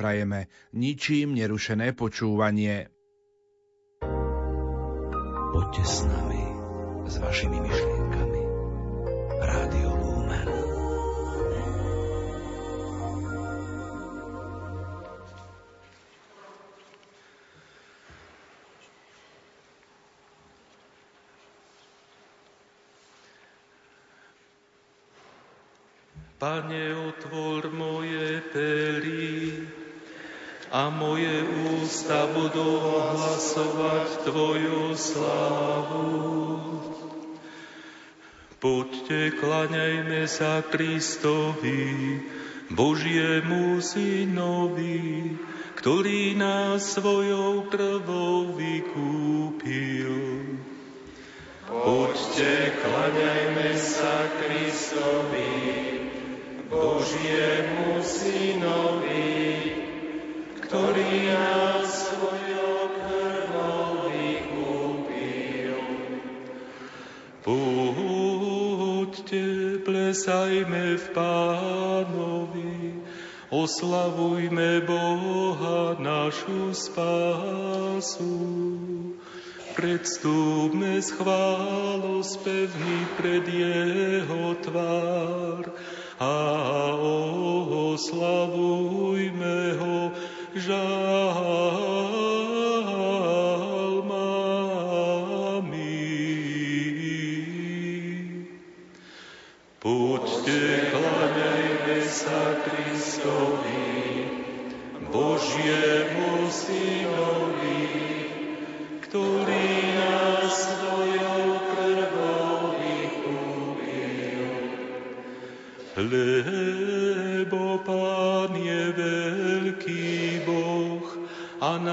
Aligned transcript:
prajeme 0.00 0.48
ničím 0.72 1.36
nerušené 1.36 1.92
počúvanie. 1.92 2.88
Poďte 5.52 5.84
s 5.84 5.98
nami, 6.08 6.44
s 7.04 7.20
vašimi 7.20 7.58
myšlienkami. 7.60 8.42
Rádio 9.44 9.90
Lumen. 10.00 10.48
Pane, 26.40 26.84
otvor 26.96 27.68
moje 27.68 28.40
pery 28.48 29.59
a 30.70 30.86
moje 30.86 31.42
ústa 31.82 32.30
budú 32.30 32.78
ohlasovať 32.78 34.22
Tvoju 34.22 34.94
slávu. 34.94 36.10
Poďte, 38.62 39.34
klaňajme 39.34 40.30
sa 40.30 40.62
Kristovi, 40.62 42.22
Božiemu 42.70 43.82
synovi, 43.82 45.34
ktorý 45.74 46.38
nás 46.38 46.94
svojou 46.94 47.66
krvou 47.66 48.54
vykúpil. 48.54 50.14
Poďte, 51.66 52.78
klaňajme 52.78 53.70
sa 53.74 54.28
Kristovi, 54.38 55.56
Božiemu 56.70 57.98
Synovi, 58.04 59.59
ktorý 60.70 61.34
nás 61.34 62.14
svojou 62.14 62.94
krvou 62.94 64.06
vykúpil. 64.06 65.82
Poďte, 67.42 69.42
plesajme 69.82 70.94
v 70.94 71.06
Pánovi, 71.10 73.02
oslavujme 73.50 74.86
Boha 74.86 75.98
našu 75.98 76.70
spásu. 76.70 78.30
Predstúpme 79.74 81.02
s 81.02 81.10
chválospevmi 81.18 83.18
pred 83.18 83.42
Jeho 83.42 84.54
tvár, 84.62 85.66
a 86.20 86.36
oslavujme 86.94 86.94
ho 86.94 87.98
Jesus. 90.70 90.99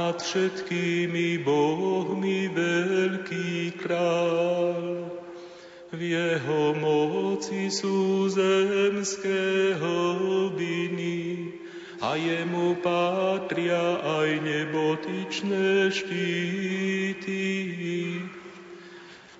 Nad 0.08 0.23
všetkými 0.23 1.44
Bohmi 1.44 2.47
veľký 2.47 3.75
král. 3.75 5.03
V 5.91 6.00
jeho 6.00 6.72
moci 6.79 7.68
sú 7.68 8.31
zemské 8.31 9.75
hlbiny 9.75 11.51
a 12.00 12.16
jemu 12.16 12.79
patria 12.79 14.00
aj 14.00 14.29
nebotičné 14.47 15.91
štíty. 15.91 17.44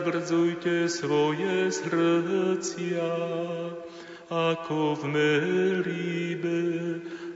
nezatvrdzujte 0.07 0.87
svoje 0.87 1.67
srdcia, 1.75 3.11
ako 4.31 4.95
v 4.95 5.03
Meríbe, 5.11 6.63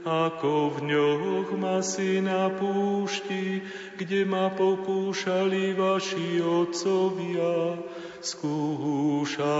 ako 0.07 0.79
v 0.79 0.87
ňoch 0.87 1.51
masy 1.59 2.23
na 2.23 2.47
púšti, 2.47 3.59
kde 3.99 4.23
ma 4.23 4.47
pokúšali 4.55 5.75
vaši 5.75 6.39
otcovia, 6.39 7.75
skúšali 8.23 9.51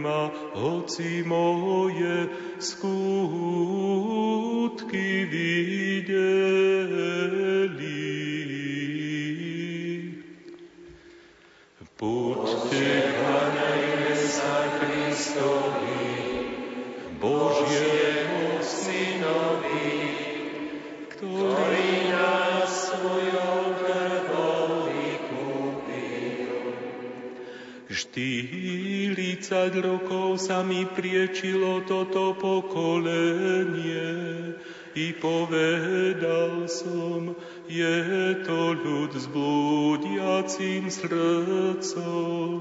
ma, 0.00 0.32
hoci 0.56 1.20
moje 1.28 2.32
skutky 2.64 3.68
videli. 5.28 6.62
Poďte, 12.02 13.14
kláňajme 13.14 14.10
sa 14.26 14.74
Kristovi, 14.74 16.10
Božiemu 17.22 18.58
Synovi, 18.58 19.94
ktorý 21.14 21.90
nás 22.10 22.90
svojou 22.90 23.78
krvou 23.78 24.90
vykúpil. 24.90 26.74
Štyridsať 27.86 29.70
rokov 29.78 30.42
sa 30.42 30.66
mi 30.66 30.82
priečilo 30.82 31.86
toto 31.86 32.34
pokolenie, 32.34 34.10
i 34.94 35.12
povedal 35.16 36.68
som, 36.68 37.32
je 37.64 37.96
to 38.44 38.76
ľud 38.76 39.12
s 39.16 39.24
blúdiacim 39.32 40.92
srdcom. 40.92 42.60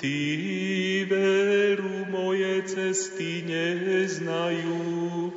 Tí 0.00 1.04
veru 1.04 2.08
moje 2.08 2.64
cesty 2.64 3.44
neznajú, 3.44 5.28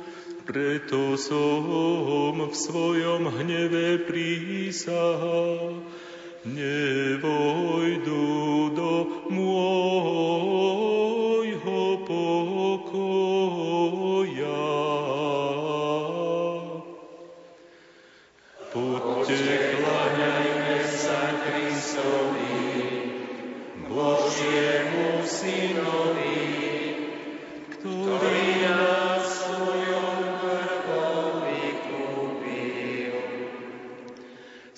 preto 0.48 1.20
som 1.20 2.48
v 2.48 2.54
svojom 2.56 3.28
hneve 3.28 4.08
prísahal, 4.08 5.84
nevojdu 6.48 8.24
do 8.72 8.92
môjho 9.28 11.23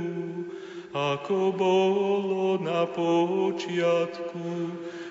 ako 0.95 1.51
bolo 1.51 2.63
na 2.63 2.87
počiatku, 2.87 4.47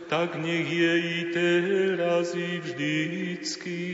tak 0.08 0.41
nech 0.41 0.64
je 0.64 0.94
i 0.97 1.29
teraz 1.29 2.32
i 2.32 2.64
vždycky 2.64 3.86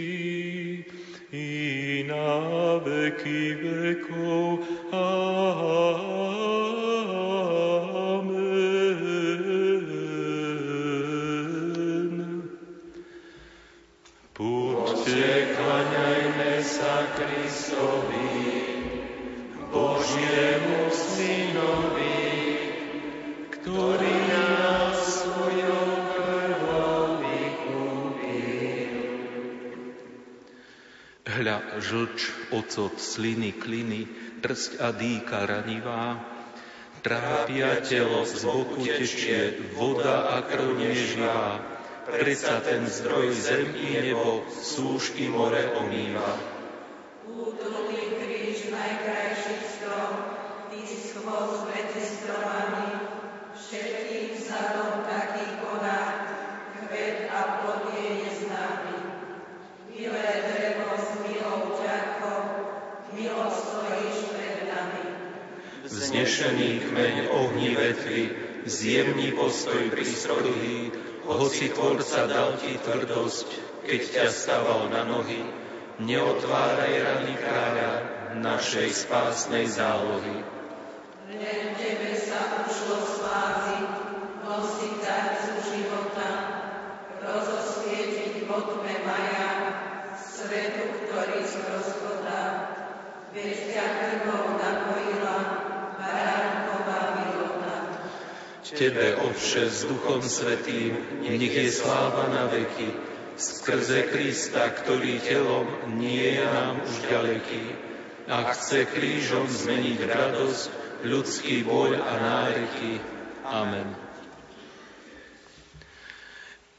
žlč, 32.13 32.53
ocot, 32.53 33.01
sliny, 33.01 33.57
kliny, 33.57 34.05
trsť 34.45 34.81
a 34.85 34.93
dýka 34.93 35.49
ranivá, 35.49 36.21
trápia 37.01 37.81
telo, 37.81 38.25
z 38.29 38.45
boku 38.45 38.85
tečie 38.85 39.73
voda 39.73 40.37
a 40.37 40.45
krv 40.45 40.77
neživá, 40.77 41.61
predsa 42.05 42.61
ten 42.61 42.85
zdroj 42.85 43.33
zem 43.33 43.73
i 43.81 43.97
nebo, 43.97 44.45
súž 44.53 45.17
i 45.17 45.29
more 45.29 45.73
omýva. 45.81 46.52
Vznešený 66.33 66.89
kmeň 66.89 67.17
ohni 67.29 67.77
vetvy, 67.77 68.21
zjemný 68.65 69.37
postoj 69.37 69.93
prístrohý, 69.93 70.89
hoci 71.29 71.69
Tvorca 71.69 72.25
dal 72.25 72.57
ti 72.57 72.73
tvrdosť, 72.81 73.49
keď 73.85 74.01
ťa 74.01 74.27
staval 74.33 74.89
na 74.89 75.05
nohy, 75.05 75.45
neotváraj 76.01 76.89
rany 77.05 77.37
kráľa 77.37 77.91
našej 78.41 78.89
spásnej 78.97 79.69
zálohy. 79.69 80.41
Len 81.37 81.72
Tebe, 98.73 99.21
Otče, 99.21 99.69
s 99.69 99.85
Duchom 99.85 100.25
Svetým, 100.25 101.21
nech 101.21 101.55
je 101.55 101.69
sláva 101.69 102.33
na 102.33 102.49
veky, 102.49 102.89
skrze 103.37 104.09
Krista, 104.09 104.69
ktorý 104.73 105.21
telom 105.21 105.97
nie 106.01 106.41
je 106.41 106.45
nám 106.45 106.81
už 106.81 106.97
ďaleký, 107.09 107.65
a 108.33 108.49
chce 108.55 108.87
krížom 108.87 109.51
zmeniť 109.51 109.99
radosť, 110.09 110.65
ľudský 111.03 111.67
boj 111.67 111.99
a 111.99 112.13
náreky. 112.17 113.03
Amen. 113.43 113.89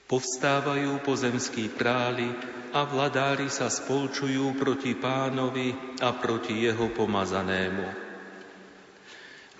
Povstávajú 0.07 1.03
pozemskí 1.03 1.73
králi 1.75 2.31
a 2.71 2.87
vladári 2.87 3.51
sa 3.51 3.67
spolčujú 3.67 4.55
proti 4.55 4.95
pánovi 4.95 5.99
a 5.99 6.15
proti 6.15 6.63
jeho 6.63 6.89
pomazanému. 6.95 7.87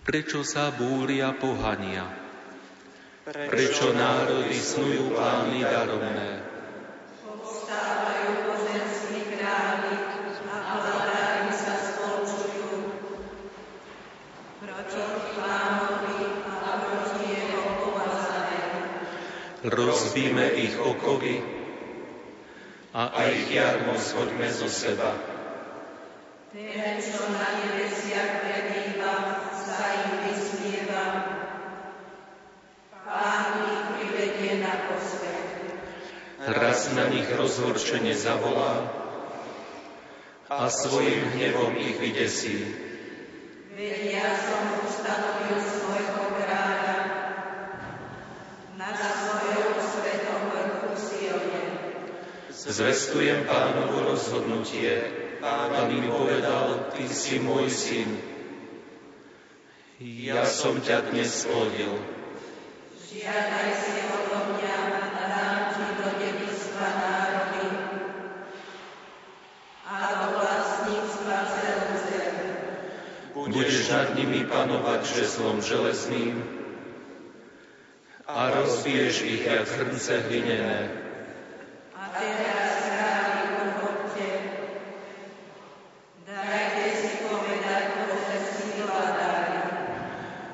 Prečo 0.04 0.44
sa 0.44 0.72
búria 0.72 1.32
pohania? 1.36 2.23
Prečo 3.24 3.96
národy 3.96 4.52
snujú 4.52 5.16
plány 5.16 5.64
daromné? 5.64 6.44
Povstávajú 7.24 8.52
pozemskí 8.52 9.32
králi 9.32 9.96
a 10.52 10.74
vladári 10.76 11.56
sa 11.56 11.72
spolčujú 11.72 13.00
proti 14.60 15.04
pánovi 15.40 16.20
a 16.52 16.72
proti 16.84 17.24
jeho 17.32 17.64
pomazanému. 17.80 18.80
Rozbíme 19.72 20.46
ich 20.60 20.76
okovy 20.76 21.48
a 22.92 23.08
ich 23.32 23.48
jarmo 23.56 24.04
zhoďme 24.04 24.52
zo 24.52 24.68
seba. 24.68 25.16
Ten, 26.52 27.00
čo 27.00 27.24
na 27.32 27.48
nebesiach 27.56 28.44
prebýva, 28.44 29.16
sa 29.64 30.12
im 30.12 30.28
vysmieva. 30.28 31.43
Raz 36.44 36.92
na 36.92 37.08
nich 37.08 37.32
rozhorčene 37.32 38.12
zavolá 38.20 38.84
a 40.52 40.68
svojim 40.68 41.24
hnevom 41.40 41.72
ich 41.80 41.96
vydesí. 41.96 42.68
Veď 43.72 44.20
ja 44.20 44.30
som 44.36 44.84
ustanovil 44.84 45.56
svojho 45.56 46.24
kráľa 46.36 47.00
nad 48.76 48.96
svojou 49.00 49.72
svetom 49.88 50.42
vrchu 50.52 50.92
Sione. 51.00 51.64
Zvestujem 52.52 53.48
pánovo 53.48 54.12
rozhodnutie. 54.12 55.00
Pán 55.40 55.88
mi 55.88 56.04
povedal, 56.12 56.92
ty 56.92 57.08
si 57.08 57.40
môj 57.40 57.72
syn. 57.72 58.20
Ja 60.04 60.44
som 60.44 60.84
ťa 60.84 61.08
dnes 61.08 61.48
splodil. 61.48 62.04
Žiadaj 63.00 63.68
si 63.80 63.92
odo 64.12 64.23
nad 73.94 74.18
nimi 74.18 74.42
panovať 74.50 75.06
žezlom 75.06 75.62
železným 75.62 76.42
a 78.26 78.50
rozbiješ 78.50 79.22
ich 79.22 79.46
jak 79.46 79.70
hrnce 79.70 80.26
hlinené. 80.26 80.90
A 81.94 82.04
teraz. 82.18 82.74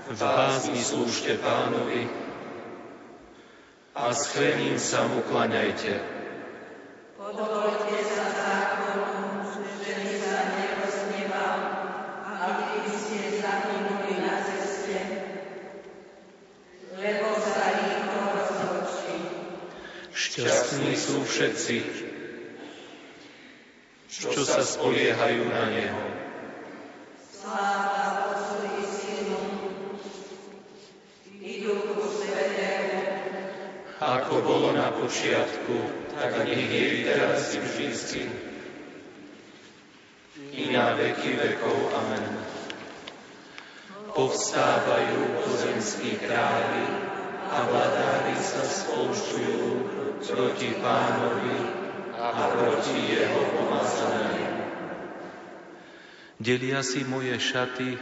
V 0.10 0.18
bázni 0.18 0.82
slúžte 0.82 1.38
pánovi 1.38 2.10
a 3.94 4.10
s 4.10 4.34
chvením 4.34 4.76
sa 4.82 5.06
mu 5.06 5.22
klaňajte. 5.22 6.19
Šťastní 20.30 20.94
sú 20.94 21.26
všetci, 21.26 21.78
čo 24.14 24.46
sa 24.46 24.62
spoliehajú 24.62 25.42
na 25.50 25.74
Neho. 25.74 26.06
Sláva 27.18 28.30
Otcu 28.30 28.62
i 28.62 28.84
Synu 28.86 29.42
i 31.42 31.66
Duchu 31.66 31.98
Svetému, 32.14 33.02
Ako 33.98 34.46
bolo 34.46 34.70
na 34.78 34.94
počiatku, 34.94 35.98
tak 36.14 36.46
nech 36.46 36.62
je 36.62 36.86
i 36.94 37.00
teraz 37.10 37.58
i 37.58 37.66
vždycky. 37.66 38.30
I 40.54 40.70
na 40.70 40.94
veky 40.94 41.42
vekov. 41.42 41.90
Amen. 41.98 42.26
Povstávajú 44.14 45.42
pozemskí 45.42 46.22
králi 46.22 47.09
a 47.50 47.60
vladári 47.66 48.38
sa 48.38 48.62
spolčujú 48.62 49.66
proti 50.22 50.70
pánovi 50.78 51.58
a 52.14 52.54
proti 52.54 52.98
jeho 53.10 53.42
pomazanému. 53.58 54.64
Delia 56.40 56.86
si 56.86 57.04
moje 57.04 57.36
šaty 57.42 58.00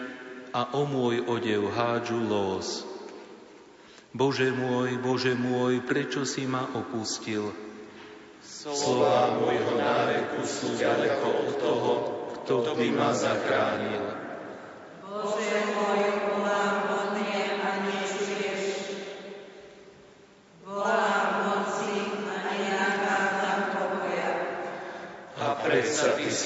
a 0.51 0.75
o 0.75 0.83
môj 0.83 1.25
odev 1.25 1.73
hádžu 1.73 2.19
los. 2.27 2.85
Bože 4.11 4.49
môj, 4.51 4.97
Bože 4.99 5.37
môj, 5.37 5.85
prečo 5.85 6.25
si 6.25 6.49
ma 6.49 6.65
opustil? 6.73 7.53
Slová 8.41 9.37
môjho 9.37 9.77
náreku 9.77 10.41
sú 10.43 10.73
ďaleko 10.75 11.27
od 11.27 11.51
toho, 11.61 11.91
kto 12.41 12.71
by 12.73 12.87
ma 12.89 13.11
zachránil. 13.13 14.05
Bože 15.03 15.66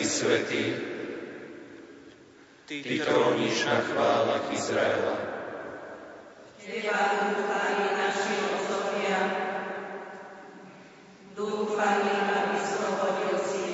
si 0.02 0.10
svetý, 0.10 0.66
Ty 2.66 2.98
tróniš 3.06 3.68
na 3.70 3.84
chválach 3.86 4.48
Izraela. 4.50 5.16
Teba 6.58 7.04
dúfali 7.30 7.86
naši 8.00 8.36
otcovia, 8.48 9.22
dúfali 11.38 12.14
a 12.18 12.38
vyslobodil 12.50 13.36
si. 13.46 13.70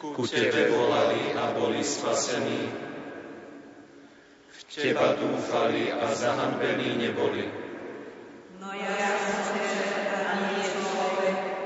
Ku 0.00 0.24
Tebe 0.26 0.72
volali 0.74 1.36
a 1.36 1.54
boli 1.54 1.84
spasení. 1.84 2.66
V 4.50 4.60
Teba 4.72 5.14
dúfali 5.20 5.92
a 5.92 6.10
zahanbení 6.16 6.98
neboli. 6.98 7.46
No 8.58 8.72
ja 8.74 9.10
som 9.22 9.54
čert 9.54 10.10
a 10.16 10.32
nie 10.48 10.64
človek. 10.64 11.56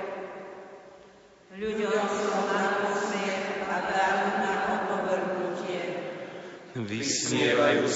Ľuďom 1.61 2.06
som 2.09 2.47
na 2.49 2.73
posmiech 2.80 3.68
a 3.68 3.76
dáv 3.85 4.18
na 4.40 4.52
opovrhnutie. 4.80 5.82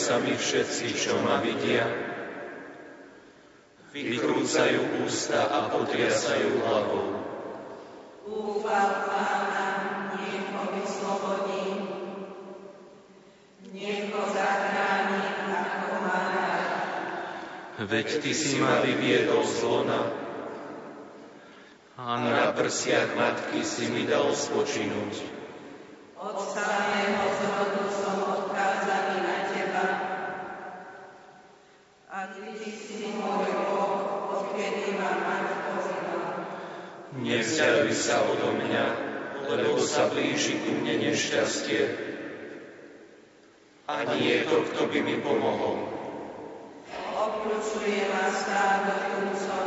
Vysmievajú 0.05 0.21
sa 0.21 0.21
mi 0.21 0.37
všetci, 0.37 0.87
čo 1.01 1.17
ma 1.25 1.41
vidia. 1.41 1.89
Vykrúcajú 3.89 5.01
ústa 5.01 5.49
a 5.49 5.73
potriasajú 5.73 6.61
hlavou. 6.61 7.25
Úfal 8.29 9.09
Pána, 9.09 9.67
nech 10.13 10.45
ho 10.53 10.65
vyslobodí. 10.77 11.69
Nech 13.73 14.13
ho 14.13 14.25
zachráni 14.29 15.25
ako 15.41 15.89
má 16.05 16.21
rád. 16.37 16.73
Veď 17.89 18.09
Ty 18.21 18.33
si 18.37 18.61
ma 18.61 18.85
vyviedol 18.85 19.41
z 19.41 19.57
lona 19.65 20.05
a 21.97 22.21
na 22.21 22.53
prsiach 22.53 23.17
matky 23.17 23.65
si 23.65 23.89
mi 23.89 24.05
dal 24.05 24.37
spočinúť. 24.37 25.44
Sa 38.05 38.21
odo 38.21 38.53
mňa, 38.53 38.87
lebo 39.49 39.81
sa 39.81 40.13
blíži 40.13 40.61
ku 40.61 40.77
mne 40.77 41.09
nešťastie. 41.09 41.89
A 43.89 44.05
nie 44.13 44.29
je 44.29 44.41
to, 44.45 44.61
kto 44.69 44.93
by 44.93 44.99
mi 45.01 45.17
pomohol. 45.25 45.89
Obklučuje 47.17 48.05
ma 48.13 48.29
stádo 48.29 48.93
túcov. 49.09 49.67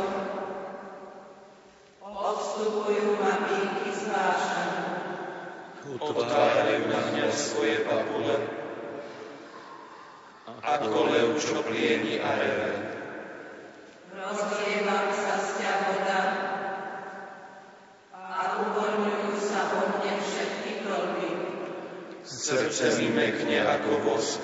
Obstupujú 2.06 3.18
ma 3.18 3.34
píky 3.50 3.90
zvláštne. 4.06 4.66
Otvárajú 5.98 6.82
na 6.86 7.00
mňa 7.10 7.26
svoje 7.34 7.82
papule, 7.82 8.38
ako 10.62 10.98
lev, 11.10 11.28
čo 11.42 11.58
plieni 11.66 12.22
a 12.22 12.30
reve. 12.38 12.97
Srdce 22.78 23.02
mi 23.02 23.10
mekne 23.10 23.58
ako 23.58 23.90
vosk 24.06 24.38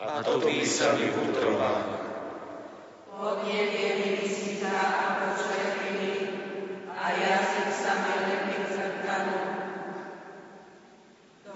a 0.00 0.24
topí 0.24 0.64
sa 0.64 0.96
mi 0.96 1.04
v 1.12 1.28
útrobách. 1.28 1.84
Podnebie 3.12 3.88
mi 4.00 4.08
vysytá 4.24 4.72
ako 4.72 5.36
červiny 5.36 6.32
a 6.96 7.12
jazyk 7.12 7.68
sa 7.76 7.92
mi 8.00 8.12
lepí 8.24 8.56
k 8.56 8.64
zrkadlu. 8.72 9.40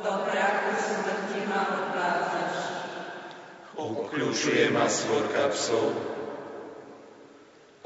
Do 0.04 0.12
prachu 0.28 0.73
smrti 0.76 1.40
ma 1.49 1.61
odvádzaš. 1.80 2.57
Obkľúčuje 3.80 4.69
ma 4.69 4.85
svorka 4.85 5.49
psov, 5.49 5.97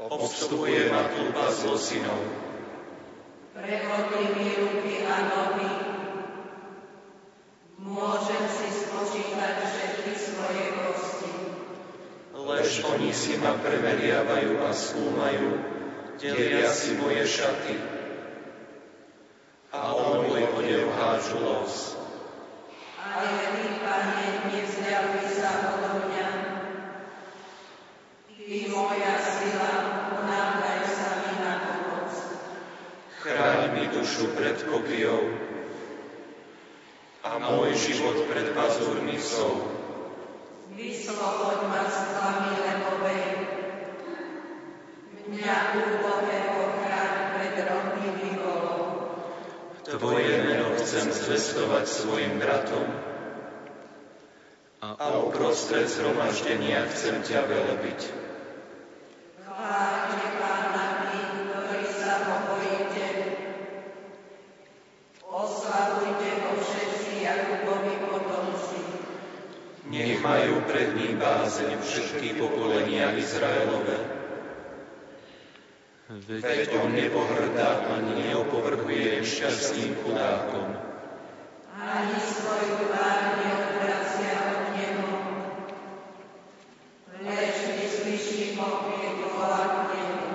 obstupuje 0.03 0.91
ma 0.91 1.07
tlupa 1.15 1.47
zlosinov. 1.47 2.34
Skúmajú, 14.95 15.59
delia 16.15 16.71
si 16.71 16.95
moje 16.95 17.27
šaty. 17.27 17.75
A 19.75 19.91
o 19.91 20.23
môj 20.23 20.47
odev 20.55 20.87
hádžu 20.87 21.35
los. 21.43 21.99
Ale 22.95 23.27
Ty, 23.27 23.67
Pane, 23.83 24.27
nevzdialuj 24.55 25.27
sa 25.35 25.51
odo 25.75 25.91
mňa. 26.07 26.29
Ty, 28.31 28.55
moja 28.71 29.15
sila, 29.19 29.73
ponáhľaj 30.15 30.81
sa 30.87 31.09
mi 31.19 31.33
na 31.43 31.53
pomoc. 31.59 32.11
Chráň 33.19 33.59
mi 33.75 33.83
dušu 33.91 34.31
pred 34.31 34.55
kopijou 34.63 35.27
a 37.19 37.35
môj 37.43 37.75
život 37.75 38.31
pred 38.31 38.47
pazúrmi 38.55 39.19
psov. 39.19 39.59
Vysloboď 40.71 41.59
ma 41.67 41.83
z 41.83 41.97
tlamy 42.15 42.53
lebovej. 42.63 43.55
Mňa 45.25 45.57
úbohého 45.73 46.69
chráň 46.77 47.13
pred 47.33 47.55
rovnými 47.65 48.29
volou. 48.45 49.09
Tvoje 49.81 50.37
meno 50.45 50.77
chcem 50.77 51.09
bratom 52.39 52.87
a 54.85 55.17
uprostred 55.17 55.89
zhromaždenia 55.89 56.85
chcem 56.93 57.25
ťa 57.25 57.41
velebiť. 57.49 57.99
Chváľte 59.41 60.27
Pána 60.37 60.85
vy, 61.09 61.21
ktorí 61.49 61.85
sa 61.89 62.13
ho 62.21 62.35
bojíte. 62.53 63.07
Oslavujte 65.25 66.29
ho 66.45 66.51
všetci 66.61 67.11
Jakubovi 67.25 67.95
potomci. 68.05 68.81
Nech 69.89 70.21
majú 70.21 70.61
pred 70.69 70.93
ním 70.93 71.17
bázeň 71.17 71.81
všetky 71.81 72.37
pokolenia 72.37 73.17
Izraelove. 73.17 73.97
Veď 76.29 76.69
on 76.77 76.93
nepohrdá 76.93 77.89
ani 77.89 78.29
neopovrhuje 78.29 79.25
šťastným 79.25 79.97
chudákom. 80.05 80.94
Ani 81.85 82.17
svoju 82.17 82.89
tvár 82.89 83.37
neodvracia 83.37 84.33
od 84.57 84.63
neho. 84.73 85.09
Lež 87.21 87.57
vyslyší 87.77 88.57
popiek 88.57 89.21
vola 89.29 89.63
k 89.69 89.77
nemu. 89.93 90.29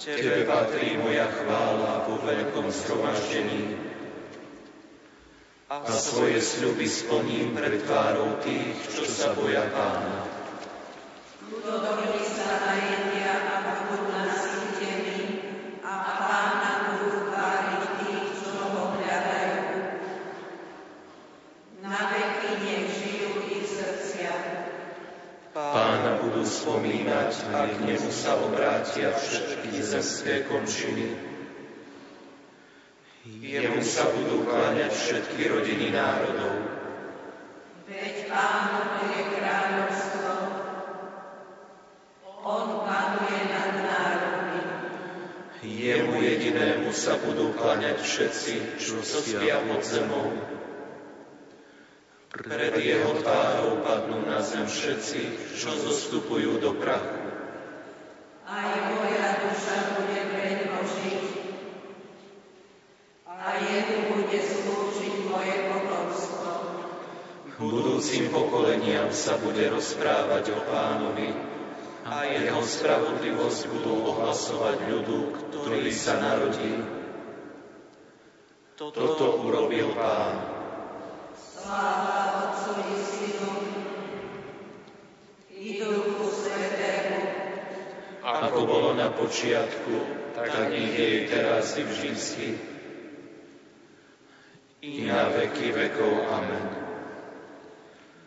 Tebe 0.00 0.48
patrí 0.48 0.96
moja 0.96 1.28
chvála 1.28 2.08
po 2.08 2.16
veľkom 2.24 2.72
zhromaždení 2.72 3.76
a 5.68 5.84
svoje 5.92 6.40
sľuby 6.40 6.88
splním 6.88 7.52
pred 7.52 7.84
tvárou 7.84 8.40
tých, 8.40 8.72
čo 8.88 9.04
sa 9.04 9.36
boja 9.36 9.68
pána. 9.68 10.24
Budú 11.44 11.76
nasýtení. 11.76 12.27
Spomínať 26.68 27.48
a 27.56 27.64
k 27.64 27.80
nemu 27.80 28.12
sa 28.12 28.36
obrátia 28.44 29.08
všetky 29.16 29.72
zemské 29.80 30.44
končiny. 30.52 31.16
Jemu 33.24 33.80
sa 33.80 34.04
budú 34.12 34.44
kláňať 34.44 34.92
všetky 34.92 35.48
rodiny 35.48 35.96
národov. 35.96 36.68
Veď 37.88 38.28
Pánovo 38.28 39.00
je 39.00 39.22
kráľovstvo, 39.32 40.32
On 42.44 42.84
panuje 42.84 43.40
nad 43.48 43.72
národmi. 43.88 44.60
Jemu 45.64 46.20
jedinému 46.20 46.92
sa 46.92 47.16
budú 47.16 47.56
kláňať 47.56 47.96
všetci, 48.04 48.76
čo 48.76 49.00
spia 49.00 49.56
pod 49.64 49.80
zemou. 49.88 50.36
Pred 52.28 52.76
jeho 52.76 53.24
tvárou 53.24 53.80
padnú 53.80 54.28
na 54.28 54.44
zem 54.44 54.68
všetci, 54.68 55.56
čo 55.56 55.72
zostupujú 55.72 56.60
do 56.60 56.76
prachu. 56.76 57.24
Aj 58.44 58.72
moja 58.92 59.48
duša 59.48 59.96
bude 59.96 60.20
preňho 60.36 60.80
žiť. 60.84 61.24
A 63.24 63.48
jemu 63.64 63.96
bude 64.12 64.40
slúžiť 64.44 65.14
moje 65.24 65.56
potomstvo. 65.72 66.50
Budúcim 67.56 68.28
pokoleniam 68.28 69.08
sa 69.08 69.40
bude 69.40 69.64
rozprávať 69.72 70.52
o 70.52 70.60
pánovi 70.68 71.32
a 72.04 72.28
jeho 72.28 72.60
spravodlivosť 72.60 73.72
budú 73.72 74.04
ohlasovať 74.04 74.76
ľudu, 74.84 75.18
ktorý 75.48 75.88
sa 75.96 76.20
narodí. 76.20 76.76
Toto 78.76 79.42
urobil 79.48 79.96
pán. 79.96 80.58
Sláva 81.57 81.57
Otcu 81.57 81.57
i 81.57 81.57
Synu 81.57 81.57
i 81.57 81.57
Duchu 81.57 81.57
Svetému, 81.57 81.57
Ako 88.28 88.64
bolo 88.64 88.96
na 88.96 89.12
počiatku, 89.12 89.94
tak 90.32 90.52
nech 90.72 90.96
je 90.96 91.28
teraz 91.28 91.76
i 91.76 91.84
vždycky. 91.84 92.46
I 94.80 95.04
na 95.04 95.28
veky 95.28 95.68
vekov. 95.76 96.12
Amen. 96.32 96.66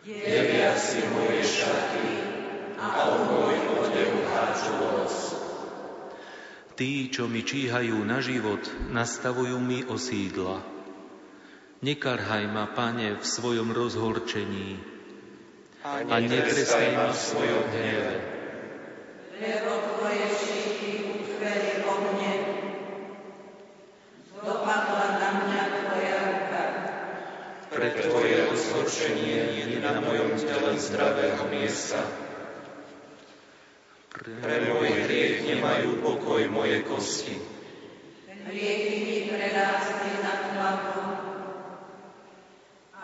Devia 0.06 0.74
si 0.78 1.02
moje 1.10 1.42
šaty 1.46 2.08
a 2.78 2.86
o 3.14 3.16
môj 3.30 3.56
odev 3.82 4.12
háču 4.30 4.74
los. 4.78 5.16
Tí, 6.74 7.06
čo 7.10 7.30
mi 7.30 7.46
číhajú 7.46 8.02
na 8.02 8.18
život, 8.18 8.62
nastavujú 8.90 9.58
mi 9.62 9.86
osídla. 9.86 10.71
Nekarhaj 11.82 12.46
ma, 12.46 12.70
pane, 12.70 13.18
v 13.18 13.24
svojom 13.26 13.74
rozhorčení 13.74 14.78
A 15.82 16.22
netrestaj 16.22 16.94
ma 16.94 17.10
v 17.10 17.18
svojom 17.18 17.64
hneve. 17.74 18.14
lebo 19.42 19.70
Tvoje 19.82 20.26
šípy 20.30 20.90
utkveli 21.10 21.82
vo 21.82 21.94
mne. 22.06 22.34
Dopadla 24.38 25.06
na 25.18 25.30
mňa 25.42 25.62
Tvoja 25.74 26.18
ruka. 26.22 26.64
Pre 27.66 27.88
Tvoje 27.98 28.34
rozhorčenie 28.46 29.42
je 29.66 29.82
na 29.82 29.98
mojom 29.98 30.38
tele 30.38 30.78
zdravého 30.78 31.50
miesta. 31.50 32.06
Pre 34.22 34.56
môj 34.70 34.86
hriech 35.02 35.50
nemajú 35.50 35.98
pokoj 35.98 36.46
moje 36.46 36.86
kosti. 36.86 37.42
Rieky 38.46 38.94
mi 39.02 39.16
prerástli 39.34 40.14
nad 40.22 40.40
hlavu 40.54 41.21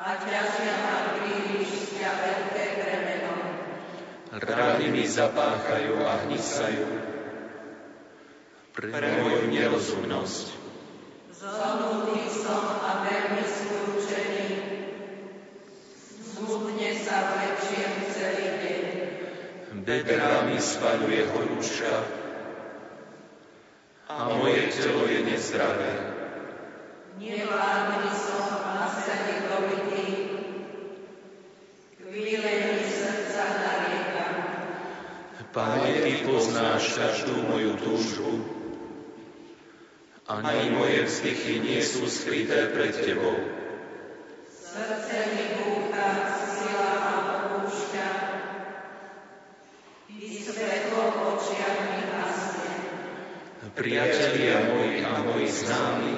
a 0.08 0.16
ťažia 0.24 0.74
ma 0.88 0.96
príliš 1.20 1.92
ťa 1.92 2.10
veľké 2.16 2.64
bremeno. 2.80 3.32
Rány 4.32 4.88
mi 4.88 5.04
zapáchajú 5.04 6.00
a 6.00 6.24
hnisajú. 6.24 6.88
Pre 8.72 8.88
moju 8.88 9.52
nerozumnosť. 9.52 10.46
Zohnutý 11.36 12.24
som 12.24 12.64
a 12.80 13.04
veľmi 13.04 13.44
skľúčený. 13.44 14.48
Smutne 16.24 16.90
sa 17.04 17.16
vlečiem 17.28 17.92
celý 18.08 18.48
deň. 18.64 18.84
Bedrá 19.84 20.48
mi 20.48 20.56
spaľuje 20.56 21.20
horúčka 21.36 21.92
a 24.08 24.32
moje 24.32 24.72
telo 24.72 25.04
je 25.04 25.20
nezdravé. 25.20 25.92
Nevládny 27.18 28.10
som 28.14 28.62
a 28.62 28.86
celý 29.02 29.42
dobitý. 29.42 29.87
Chvílení 32.08 32.88
srdca 32.88 33.44
nariekam. 33.60 34.34
Pane, 35.52 35.92
Ty 35.92 36.12
poznáš 36.24 36.96
každú 36.96 37.36
moju 37.52 37.76
túžbu. 37.84 38.32
Ani 40.24 40.72
moje 40.72 41.04
vzdychy 41.04 41.60
nie 41.60 41.84
sú 41.84 42.08
skryté 42.08 42.72
pred 42.72 42.96
Tebou. 42.96 43.36
Srdce 44.48 45.16
mi 45.36 45.44
búcha, 45.60 46.08
sila 46.32 46.92
ma 46.96 47.16
opúšťa. 47.44 48.08
I 50.08 50.32
svetlo 50.48 51.02
v 51.12 51.16
očiach 51.36 51.78
mi 51.92 52.00
hasne. 52.08 52.72
Priatelia 53.76 54.64
moji 54.64 55.04
a 55.04 55.12
moji 55.28 55.48
známi 55.52 56.14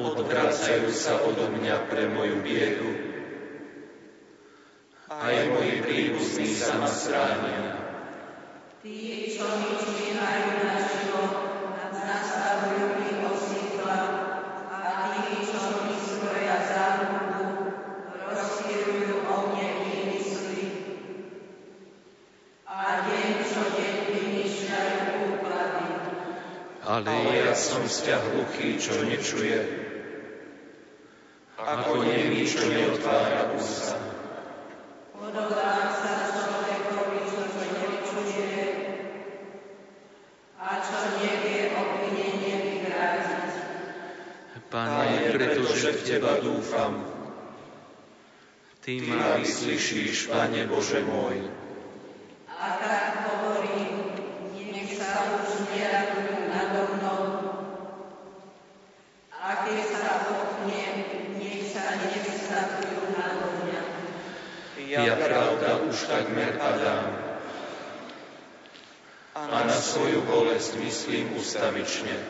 odvracajú 0.00 0.88
sa 0.88 1.20
odo 1.20 1.52
mňa 1.52 1.84
pre 1.92 2.08
moju 2.08 2.40
biedu. 2.40 3.03
Aj 5.24 5.48
moji 5.48 5.80
príbuzní 5.80 6.52
sa 6.52 6.76
ma 6.76 6.84
stránia. 6.84 7.80
Tí, 8.84 9.32
čo 9.32 9.48
mi 9.56 9.72
číhajú 9.80 10.48
na 10.60 10.76
život, 10.84 11.32
nastavujú 11.96 13.00
mi 13.00 13.24
osídla 13.32 14.00
a 14.68 14.76
tí, 15.16 15.40
čo 15.48 15.80
mi 15.80 15.96
skroja 15.96 16.56
záhubu, 16.68 17.72
rozchýrujú 18.20 19.24
o 19.24 19.36
mne 19.48 19.68
výmysly. 19.88 20.64
A 22.68 23.08
deň 23.08 23.28
čo 23.48 23.62
deň 23.80 23.96
vymýšľajú 24.12 25.04
úklady. 25.40 25.88
Ale 26.84 27.16
ja 27.32 27.56
som 27.56 27.88
sťah 27.88 28.20
hluchý, 28.28 28.76
čo 28.76 29.00
nečuje. 29.00 29.88
Ako 31.56 32.04
nemý, 32.04 32.44
čo 32.44 32.68
neotvára 32.68 33.56
ústa. 33.56 33.96
Podobám 35.24 35.88
sa 35.88 36.28
človekovi, 36.36 37.20
čo 37.24 37.42
to 37.48 37.62
nevyčuje 37.64 38.60
a 40.60 40.68
čo 40.84 40.98
nevie 41.16 41.72
obvinenie 41.72 42.54
vyvrátiť. 42.60 43.50
Pane, 44.68 45.32
pretože 45.32 45.96
v 45.96 46.00
Teba 46.04 46.44
dúfam. 46.44 47.08
Ty 48.84 49.00
ma 49.00 49.40
vyslyšíš, 49.40 50.28
Pane 50.28 50.68
Bože 50.68 51.00
môj. 51.08 51.40
A 52.52 52.76
tak 52.76 53.24
hovorím, 53.32 54.12
nech 54.52 54.92
sa 55.00 55.24
už 55.40 55.72
neradujú 55.72 56.52
nado 56.52 56.80
mnou. 56.92 57.24
A 59.32 59.64
keď 59.64 59.78
sa 59.88 60.28
potknem, 60.28 60.96
nech 61.40 61.64
sa 61.72 61.96
nevstavujú 61.96 63.00
nado 63.16 63.46
mňa. 63.64 63.80
Ja 64.84 65.16
pravda 65.16 65.80
už 65.88 65.96
takmer 66.04 66.52
padám. 66.60 67.08
A 69.32 69.64
na 69.64 69.80
svoju 69.80 70.28
bolesť 70.28 70.76
myslím 70.84 71.32
ustavične. 71.40 72.20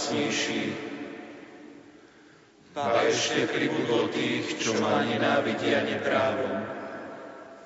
Stále 0.00 0.24
mocnejší. 0.24 0.62
A 2.80 3.04
ešte 3.04 3.44
pribudlo 3.50 4.08
tých, 4.08 4.56
čo 4.56 4.72
ma 4.80 5.04
nenávidia 5.04 5.84
neprávom. 5.84 6.64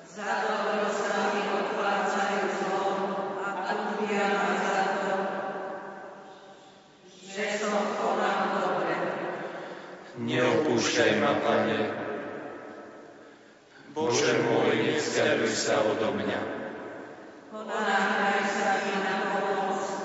Za 0.03 0.31
dobro 0.43 0.87
sa 0.91 1.31
mi 1.31 1.43
odplácajú 1.45 2.43
zlom 2.59 2.99
a 3.39 3.47
túžia 3.71 4.27
ma 4.35 4.51
za 4.59 4.81
to, 4.99 5.13
že 7.23 7.45
som 7.63 7.79
konal 7.95 8.39
dobre. 8.59 8.95
Neopúšťaj 10.19 11.11
ma, 11.23 11.31
Pane. 11.39 11.79
Bože 13.95 14.43
môj, 14.43 14.75
nevzdialuj 14.75 15.55
sa 15.55 15.79
odo 15.87 16.11
mňa. 16.11 16.41
Ponáhľaj 17.55 18.41
sa 18.51 18.69
mi 18.83 18.95
na 18.99 19.15
pomoc. 19.31 19.95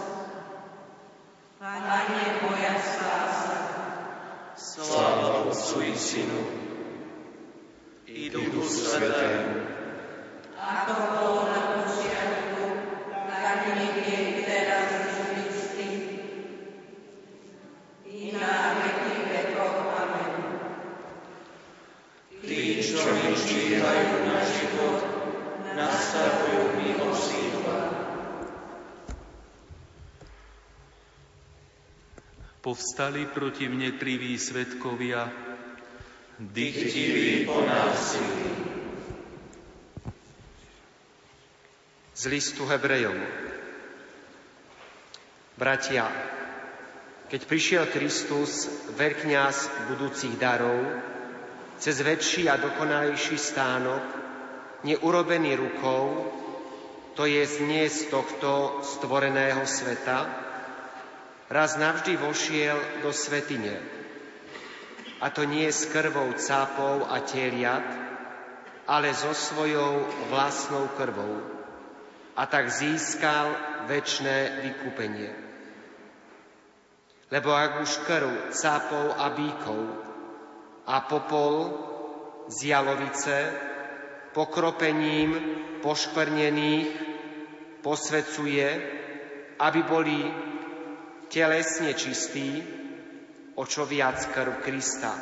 Pane, 1.60 2.24
moja 2.40 2.74
spása. 2.80 3.58
Sláva 4.56 5.44
Otcu 5.44 5.82
i 5.82 5.92
Synu 5.92 6.42
i 8.08 8.32
Duchu 8.32 8.64
Svetému, 8.64 9.60
Ako 10.56 10.94
bolo 11.12 11.52
na 11.52 11.60
počiatku, 11.76 12.64
tak 13.28 13.60
nech 13.76 13.96
je 14.08 14.18
i 14.24 14.32
teraz 14.44 14.88
i 14.88 14.98
vždycky 15.04 15.88
čo 22.80 23.08
mi 23.12 23.32
číhajú 23.36 24.16
na 24.32 24.40
život, 24.48 25.00
nastavujú 25.76 26.62
mi 26.80 26.88
osídla. 27.00 27.80
Povstali 33.10 33.34
proti 33.34 33.66
mne 33.66 33.98
kriví 33.98 34.38
svetkovia, 34.38 35.26
dychtiví 36.38 37.42
po 37.42 37.58
násilí. 37.58 38.46
Z 42.14 42.22
listu 42.30 42.62
Hebrejom. 42.70 43.18
Bratia, 45.58 46.06
keď 47.26 47.40
prišiel 47.50 47.90
Kristus, 47.90 48.70
veľkňaz 48.94 49.90
budúcich 49.90 50.38
darov, 50.38 50.78
cez 51.82 51.98
väčší 51.98 52.46
a 52.46 52.62
dokonalejší 52.62 53.34
stánok, 53.34 54.06
neurobený 54.86 55.58
rukou, 55.58 56.30
to 57.18 57.26
je 57.26 57.42
nie 57.66 57.90
z 57.90 58.06
tohto 58.06 58.86
stvoreného 58.86 59.66
sveta, 59.66 60.49
raz 61.50 61.74
navždy 61.74 62.14
vošiel 62.16 63.02
do 63.02 63.10
svetine. 63.10 63.82
A 65.20 65.28
to 65.34 65.44
nie 65.44 65.66
s 65.66 65.90
krvou 65.90 66.32
cápov 66.38 67.10
a 67.10 67.20
teliat, 67.26 67.84
ale 68.86 69.12
so 69.12 69.34
svojou 69.34 70.06
vlastnou 70.30 70.88
krvou. 70.94 71.42
A 72.38 72.46
tak 72.46 72.70
získal 72.70 73.52
väčšné 73.90 74.62
vykúpenie. 74.64 75.30
Lebo 77.30 77.52
ak 77.52 77.84
už 77.84 77.92
krv 78.06 78.54
cápov 78.54 79.18
a 79.18 79.26
bíkov 79.34 79.82
a 80.86 81.04
popol 81.04 81.54
z 82.50 82.74
jalovice 82.74 83.36
pokropením 84.34 85.30
poškvrnených 85.84 86.90
posvecuje, 87.82 88.68
aby 89.60 89.80
boli 89.86 90.18
telesne 91.30 91.94
čistí, 91.94 92.58
o 93.54 93.62
čo 93.62 93.86
viac 93.86 94.18
krv 94.34 94.58
Krista, 94.66 95.14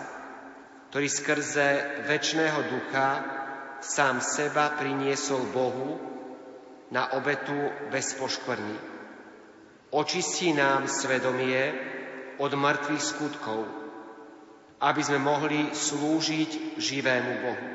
ktorý 0.88 1.04
skrze 1.04 1.68
väčšného 2.08 2.60
ducha 2.72 3.08
sám 3.84 4.24
seba 4.24 4.72
priniesol 4.74 5.52
Bohu 5.52 6.00
na 6.88 7.12
obetu 7.12 7.54
bez 7.92 8.16
poškvrny. 8.16 8.76
Očistí 9.92 10.56
nám 10.56 10.88
svedomie 10.88 11.76
od 12.40 12.52
mŕtvych 12.56 13.04
skutkov, 13.04 13.68
aby 14.80 15.00
sme 15.04 15.20
mohli 15.20 15.76
slúžiť 15.76 16.80
živému 16.80 17.32
Bohu. 17.44 17.68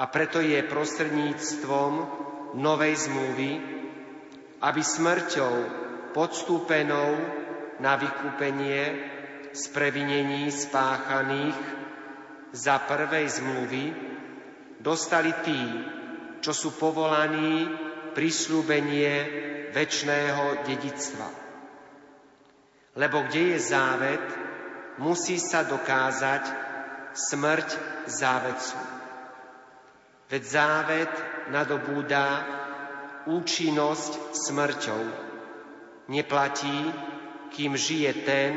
A 0.00 0.04
preto 0.08 0.40
je 0.40 0.56
prostredníctvom 0.64 1.92
novej 2.56 2.94
zmluvy, 2.96 3.52
aby 4.62 4.80
smrťou 4.80 5.81
podstúpenou 6.12 7.16
na 7.80 7.96
vykúpenie 7.98 8.82
z 9.52 9.62
previnení 9.72 10.48
spáchaných 10.48 11.58
za 12.52 12.80
prvej 12.84 13.26
zmluvy 13.28 13.84
dostali 14.80 15.32
tí, 15.44 15.60
čo 16.44 16.52
sú 16.52 16.76
povolaní 16.76 17.68
prislúbenie 18.12 19.12
väčšného 19.72 20.68
dedictva. 20.68 21.28
Lebo 22.92 23.24
kde 23.24 23.56
je 23.56 23.58
závet, 23.60 24.24
musí 25.00 25.40
sa 25.40 25.64
dokázať 25.64 26.44
smrť 27.16 27.68
závedcu. 28.04 28.78
Veď 30.28 30.42
závet 30.44 31.12
nadobúda 31.48 32.44
účinnosť 33.28 34.36
smrťou. 34.36 35.31
Neplatí, 36.10 36.90
kým 37.52 37.76
žije 37.76 38.10
ten, 38.26 38.52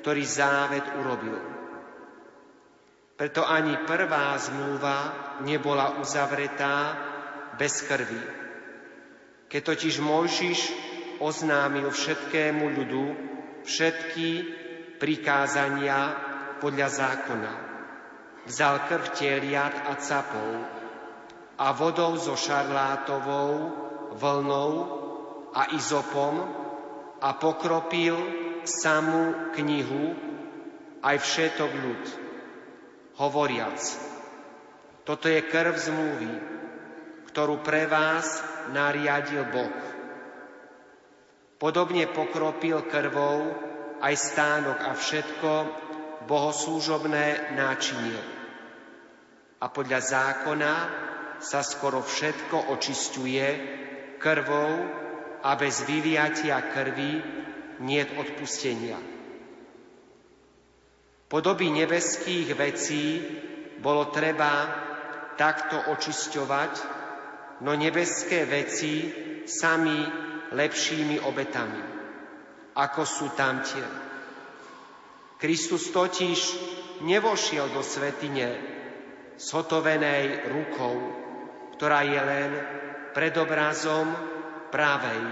ktorý 0.00 0.24
závet 0.24 0.84
urobil. 0.98 1.38
Preto 3.20 3.44
ani 3.44 3.76
prvá 3.84 4.32
zmluva 4.40 4.98
nebola 5.44 6.00
uzavretá 6.00 6.96
bez 7.60 7.84
krvi. 7.84 8.24
Keď 9.44 9.60
totiž 9.60 10.00
Mojžiš 10.00 10.60
oznámil 11.20 11.92
všetkému 11.92 12.64
ľudu 12.80 13.04
všetky 13.68 14.28
prikázania 14.96 16.16
podľa 16.64 16.88
zákona. 16.88 17.52
Vzal 18.48 18.88
krv 18.88 19.04
teliat 19.12 19.84
a 19.84 20.00
capov 20.00 20.64
a 21.60 21.76
vodou 21.76 22.16
so 22.16 22.40
šarlátovou 22.40 23.52
vlnou 24.16 24.99
a 25.54 25.74
izopom 25.74 26.34
a 27.20 27.28
pokropil 27.36 28.16
samú 28.64 29.52
knihu 29.58 30.14
aj 31.00 31.16
všetok 31.16 31.72
ľud, 31.74 32.02
hovoriac, 33.16 33.80
toto 35.04 35.26
je 35.26 35.40
krv 35.42 35.74
zmluvy, 35.74 36.32
ktorú 37.32 37.64
pre 37.64 37.88
vás 37.88 38.44
nariadil 38.70 39.48
Boh. 39.48 39.78
Podobne 41.60 42.08
pokropil 42.08 42.88
krvou 42.88 43.52
aj 44.00 44.14
stánok 44.16 44.78
a 44.80 44.92
všetko 44.96 45.50
bohoslúžobné 46.24 47.52
náčinie. 47.58 48.20
A 49.60 49.68
podľa 49.68 50.00
zákona 50.00 50.74
sa 51.40 51.60
skoro 51.60 52.00
všetko 52.00 52.72
očistuje 52.72 53.44
krvou 54.16 54.99
a 55.42 55.56
bez 55.56 55.84
vyliatia 55.84 56.60
krvi 56.72 57.12
niet 57.80 58.08
odpustenia. 58.16 59.00
Podoby 61.30 61.70
nebeských 61.70 62.48
vecí 62.58 63.04
bolo 63.80 64.10
treba 64.10 64.66
takto 65.38 65.78
očisťovať, 65.94 66.72
no 67.64 67.72
nebeské 67.72 68.44
veci 68.44 68.92
sami 69.46 70.04
lepšími 70.52 71.22
obetami 71.22 72.00
ako 72.80 73.02
sú 73.02 73.26
tamtie. 73.34 73.82
Kristus 75.40 75.88
totiž 75.90 76.38
nevošiel 77.02 77.72
do 77.72 77.80
svetine 77.80 78.60
zhotovenej 79.40 80.52
rukou, 80.52 80.94
ktorá 81.76 82.04
je 82.04 82.20
len 82.20 82.50
predobrazom 83.16 84.06
pravej, 84.70 85.22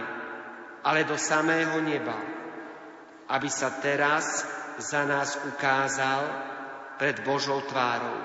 ale 0.84 1.00
do 1.06 1.14
samého 1.14 1.78
neba, 1.80 2.18
aby 3.30 3.48
sa 3.48 3.72
teraz 3.78 4.44
za 4.78 5.02
nás 5.06 5.38
ukázal 5.46 6.22
pred 6.98 7.22
Božou 7.22 7.62
tvárou. 7.66 8.18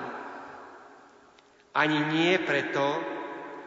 Ani 1.74 1.98
nie 2.06 2.38
preto, 2.42 3.02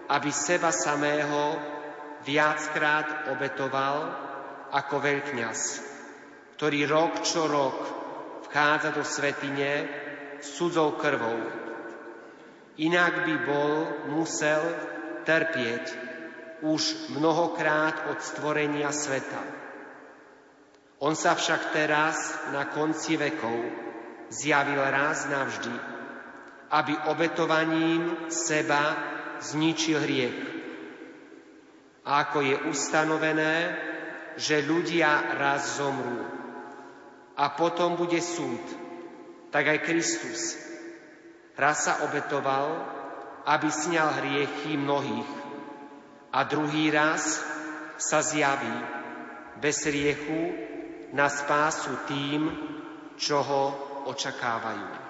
aby 0.07 0.31
seba 0.31 0.71
samého 0.71 1.59
viackrát 2.23 3.31
obetoval, 3.35 4.27
ako 4.67 4.99
veľkňaz, 4.99 5.59
ktorý 6.59 6.79
rok 6.91 7.23
čo 7.23 7.47
rok 7.47 7.77
vchádza 8.47 8.91
do 8.91 9.03
svetine 9.03 9.87
s 10.43 10.59
cudzou 10.59 10.99
krvou. 10.99 11.39
Inak 12.77 13.25
by 13.25 13.35
bol 13.47 13.73
musel 14.11 14.61
trpieť 15.23 16.06
už 16.61 17.13
mnohokrát 17.13 18.09
od 18.09 18.17
stvorenia 18.21 18.89
sveta. 18.89 19.43
On 20.97 21.13
sa 21.13 21.37
však 21.37 21.77
teraz 21.77 22.17
na 22.49 22.65
konci 22.73 23.21
vekov 23.21 23.57
zjavil 24.33 24.81
raz 24.81 25.29
navždy, 25.29 25.75
aby 26.73 26.93
obetovaním 27.13 28.29
seba 28.33 28.97
zničil 29.37 30.01
hriech. 30.01 30.39
A 32.07 32.25
ako 32.25 32.39
je 32.41 32.55
ustanovené, 32.71 33.55
že 34.39 34.65
ľudia 34.65 35.37
raz 35.37 35.77
zomrú 35.77 36.25
a 37.37 37.45
potom 37.53 37.93
bude 37.93 38.17
súd, 38.17 38.63
tak 39.53 39.69
aj 39.69 39.85
Kristus 39.85 40.57
raz 41.57 41.85
sa 41.85 42.05
obetoval, 42.05 42.69
aby 43.45 43.69
sňal 43.69 44.21
hriechy 44.21 44.77
mnohých 44.77 45.46
a 46.37 46.45
druhý 46.45 46.93
raz 46.93 47.41
sa 47.97 48.21
zjaví 48.21 48.77
bez 49.57 49.89
riechu 49.89 50.53
na 51.09 51.33
spásu 51.33 51.97
tým, 52.05 52.53
čo 53.17 53.41
ho 53.41 53.63
očakávajú. 54.05 55.09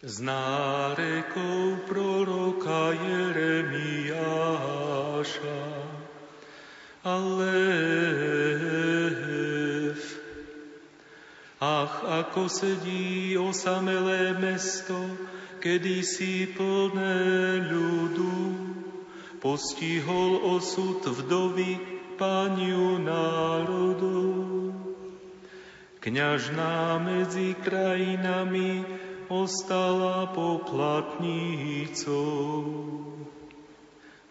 Z 0.00 0.16
nárekov 0.24 1.84
proroka 1.84 2.96
Jeremiáša. 2.96 4.40
Alleluja. 11.60 12.24
ako 12.24 12.48
sedí 12.48 13.36
osamelé 13.36 14.32
mesto, 14.32 14.96
kedy 15.60 16.00
si 16.00 16.48
plné 16.48 17.60
ľudu. 17.68 18.32
Postihol 19.44 20.56
osud 20.56 21.04
vdovy, 21.04 21.76
paniu 22.16 22.96
národov. 22.96 24.72
Kňažná 26.00 26.96
medzi 26.96 27.52
krajinami 27.60 28.80
ostala 29.28 30.32
poplatnícou. 30.32 32.64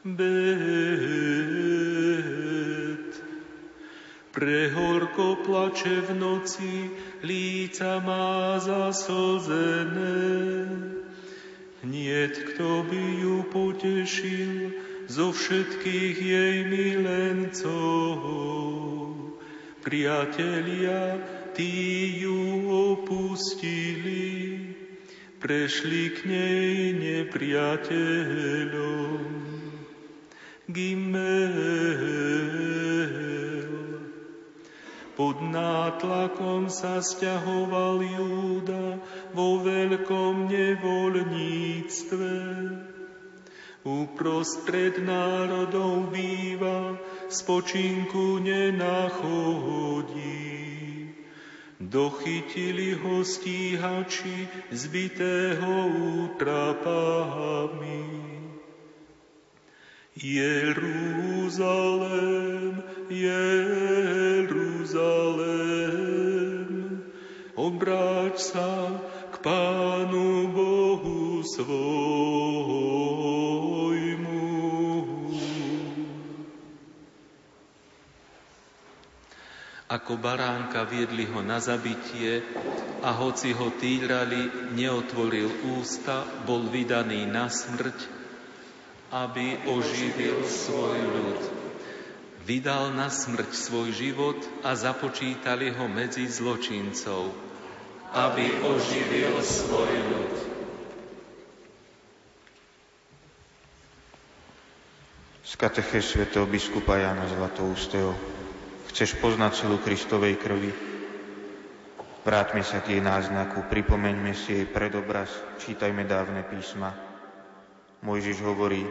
Bet. 0.02 1.30
Prehorko 4.30 5.42
plače 5.42 6.06
v 6.06 6.13
noci, 6.13 6.94
líca 7.26 7.98
má 8.00 8.62
zaslzené. 8.62 10.70
Niet, 11.84 12.38
kto 12.54 12.84
by 12.86 13.04
ju 13.26 13.44
potešil 13.50 14.70
zo 15.10 15.34
všetkých 15.34 16.18
jej 16.22 16.70
milencov. 16.70 18.22
Priatelia, 19.82 21.18
tí 21.58 22.22
ju 22.22 22.70
opustili, 22.94 24.62
prešli 25.42 26.13
k 26.13 26.30
nej 26.30 26.94
nepriateľom. 26.94 29.26
Gimel. 30.70 31.89
Pod 35.19 35.43
nátlakom 35.43 36.71
sa 36.71 37.03
stiahoval 37.03 37.99
Júda 37.99 39.03
vo 39.36 39.60
veľkom 39.60 40.47
nevoľníctve. 40.47 42.36
Uprostred 43.84 45.03
národov 45.03 46.15
býva, 46.15 46.95
spočinku 47.27 48.39
nenachodí. 48.39 48.95
Dochytili 51.84 52.95
ho 52.95 53.19
stíhači, 53.19 54.47
zbitého 54.71 55.67
útrapami. 56.32 58.08
Jeruzalém, 60.15 61.19
Jeruzalém, 63.12 63.49
sa 68.39 68.95
k 69.30 69.36
Pánu 69.43 70.47
Bohu 70.56 71.43
svojmu. 71.43 72.80
Ako 79.89 80.21
baránka 80.21 80.86
viedli 80.86 81.25
ho 81.28 81.41
na 81.41 81.58
zabitie 81.60 82.45
a 83.02 83.10
hoci 83.12 83.58
ho 83.58 83.73
týrali, 83.75 84.71
neotvoril 84.78 85.75
ústa, 85.75 86.23
bol 86.45 86.69
vydaný 86.69 87.25
na 87.25 87.49
smrť, 87.49 87.97
aby 89.10 89.65
oživil 89.65 90.45
svoj 90.45 90.99
ľud. 91.10 91.41
Vydal 92.45 92.93
na 92.93 93.10
smrť 93.10 93.49
svoj 93.49 93.89
život 93.89 94.38
a 94.62 94.78
započítali 94.78 95.73
ho 95.73 95.89
medzi 95.89 96.30
zločincov, 96.30 97.49
aby 98.13 98.65
oživil 98.65 99.38
svoj 99.41 99.91
ľud. 100.10 100.34
Z 105.45 105.54
kateche 105.58 106.02
svätého 106.02 106.45
biskupa 106.50 106.98
Jana 106.98 107.26
Zlatoústeho. 107.30 108.13
Chceš 108.89 109.17
poznať 109.22 109.65
silu 109.65 109.78
Kristovej 109.82 110.38
krvi? 110.41 110.74
Vráťme 112.26 112.62
sa 112.62 112.82
k 112.82 112.98
jej 112.98 113.02
náznaku, 113.02 113.65
pripomeňme 113.69 114.38
si 114.38 114.62
jej 114.62 114.67
predobraz, 114.69 115.30
čítajme 115.62 116.06
dávne 116.06 116.45
písma. 116.45 116.93
Mojžiš 118.06 118.38
hovorí, 118.45 118.86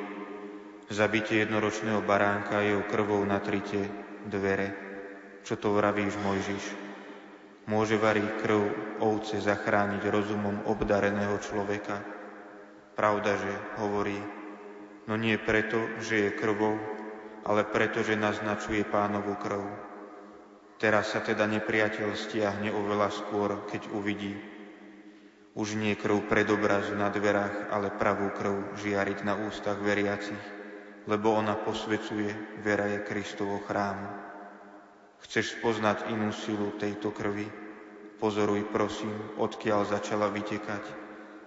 zabitie 0.90 1.46
jednoročného 1.46 2.02
baránka 2.02 2.64
jeho 2.64 2.82
krvou 2.88 3.22
na 3.22 3.38
trite 3.38 3.86
dvere. 4.26 4.74
Čo 5.46 5.60
to 5.60 5.76
vravíš, 5.76 6.18
Mojžiš? 6.18 6.87
Môže 7.68 8.00
varí 8.00 8.24
krv 8.40 8.96
ovce 9.04 9.44
zachrániť 9.44 10.08
rozumom 10.08 10.64
obdareného 10.64 11.36
človeka? 11.36 12.00
Pravda, 12.96 13.36
že 13.36 13.52
hovorí, 13.76 14.16
no 15.04 15.20
nie 15.20 15.36
preto, 15.36 15.76
že 16.00 16.16
je 16.16 16.30
krvou, 16.32 16.80
ale 17.44 17.68
preto, 17.68 18.00
že 18.00 18.16
naznačuje 18.16 18.88
pánovu 18.88 19.36
krv. 19.36 19.60
Teraz 20.80 21.12
sa 21.12 21.20
teda 21.20 21.44
nepriateľ 21.44 22.16
stiahne 22.16 22.72
oveľa 22.72 23.12
skôr, 23.12 23.60
keď 23.68 23.92
uvidí. 23.92 24.32
Už 25.52 25.76
nie 25.76 25.92
krv 25.92 26.24
pred 26.24 26.48
obrazu 26.48 26.96
na 26.96 27.12
dverách, 27.12 27.68
ale 27.68 27.92
pravú 27.92 28.32
krv 28.32 28.80
žiariť 28.80 29.28
na 29.28 29.44
ústach 29.44 29.76
veriacich, 29.76 30.40
lebo 31.04 31.36
ona 31.36 31.52
posvecuje, 31.52 32.62
vera 32.64 32.88
je 32.88 33.04
Kristovo 33.04 33.60
chrámu. 33.60 34.27
Chceš 35.26 35.58
spoznať 35.58 36.10
inú 36.14 36.30
silu 36.30 36.74
tejto 36.78 37.10
krvi? 37.10 37.46
Pozoruj, 38.18 38.66
prosím, 38.74 39.14
odkiaľ 39.38 39.86
začala 39.86 40.26
vytekať 40.30 40.84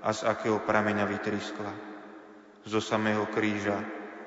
a 0.02 0.10
z 0.16 0.24
akého 0.24 0.64
prameňa 0.64 1.06
vytriskla. 1.08 1.74
Zo 2.64 2.80
samého 2.80 3.28
kríža 3.32 3.76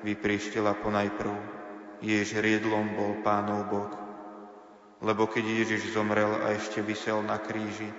vyprieštela 0.05 0.77
ponajprv, 0.79 1.33
jež 2.05 2.37
riedlom 2.37 2.93
bol 2.93 3.11
pánov 3.25 3.65
bok, 3.71 3.91
lebo 5.01 5.25
keď 5.25 5.65
Ježiš 5.65 5.97
zomrel 5.97 6.29
a 6.45 6.53
ešte 6.53 6.85
vysel 6.85 7.25
na 7.25 7.41
kríži, 7.41 7.89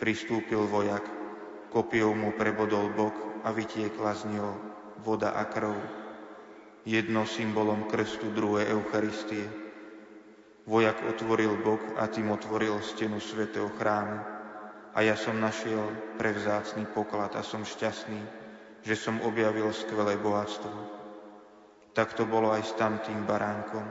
pristúpil 0.00 0.64
vojak, 0.64 1.04
kopiou 1.68 2.16
mu 2.16 2.32
prebodol 2.32 2.88
bok 2.96 3.44
a 3.44 3.52
vytiekla 3.52 4.16
z 4.16 4.32
neho 4.32 4.52
voda 5.04 5.36
a 5.36 5.44
krv. 5.44 5.76
Jedno 6.88 7.28
symbolom 7.28 7.84
krstu, 7.92 8.32
druhé 8.32 8.72
Eucharistie. 8.72 9.59
Vojak 10.70 11.02
otvoril 11.02 11.58
bok 11.66 11.98
a 11.98 12.06
tým 12.06 12.30
otvoril 12.30 12.78
stenu 12.78 13.18
svätého 13.18 13.66
chrámu. 13.74 14.22
A 14.94 15.02
ja 15.02 15.18
som 15.18 15.34
našiel 15.34 16.14
prevzácný 16.14 16.86
poklad 16.94 17.34
a 17.34 17.42
som 17.42 17.66
šťastný, 17.66 18.22
že 18.86 18.94
som 18.94 19.18
objavil 19.26 19.66
skvelé 19.74 20.14
bohatstvo. 20.14 20.70
Tak 21.90 22.14
to 22.14 22.22
bolo 22.22 22.54
aj 22.54 22.70
s 22.70 22.72
tamtým 22.78 23.26
baránkom. 23.26 23.82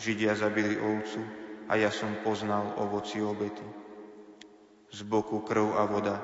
Židia 0.00 0.32
zabili 0.32 0.80
ovcu, 0.80 1.20
a 1.68 1.76
ja 1.80 1.88
som 1.88 2.12
poznal 2.20 2.76
ovoci 2.76 3.24
obety. 3.24 3.64
Z 4.92 5.00
boku 5.08 5.40
krv 5.40 5.76
a 5.76 5.88
voda. 5.88 6.16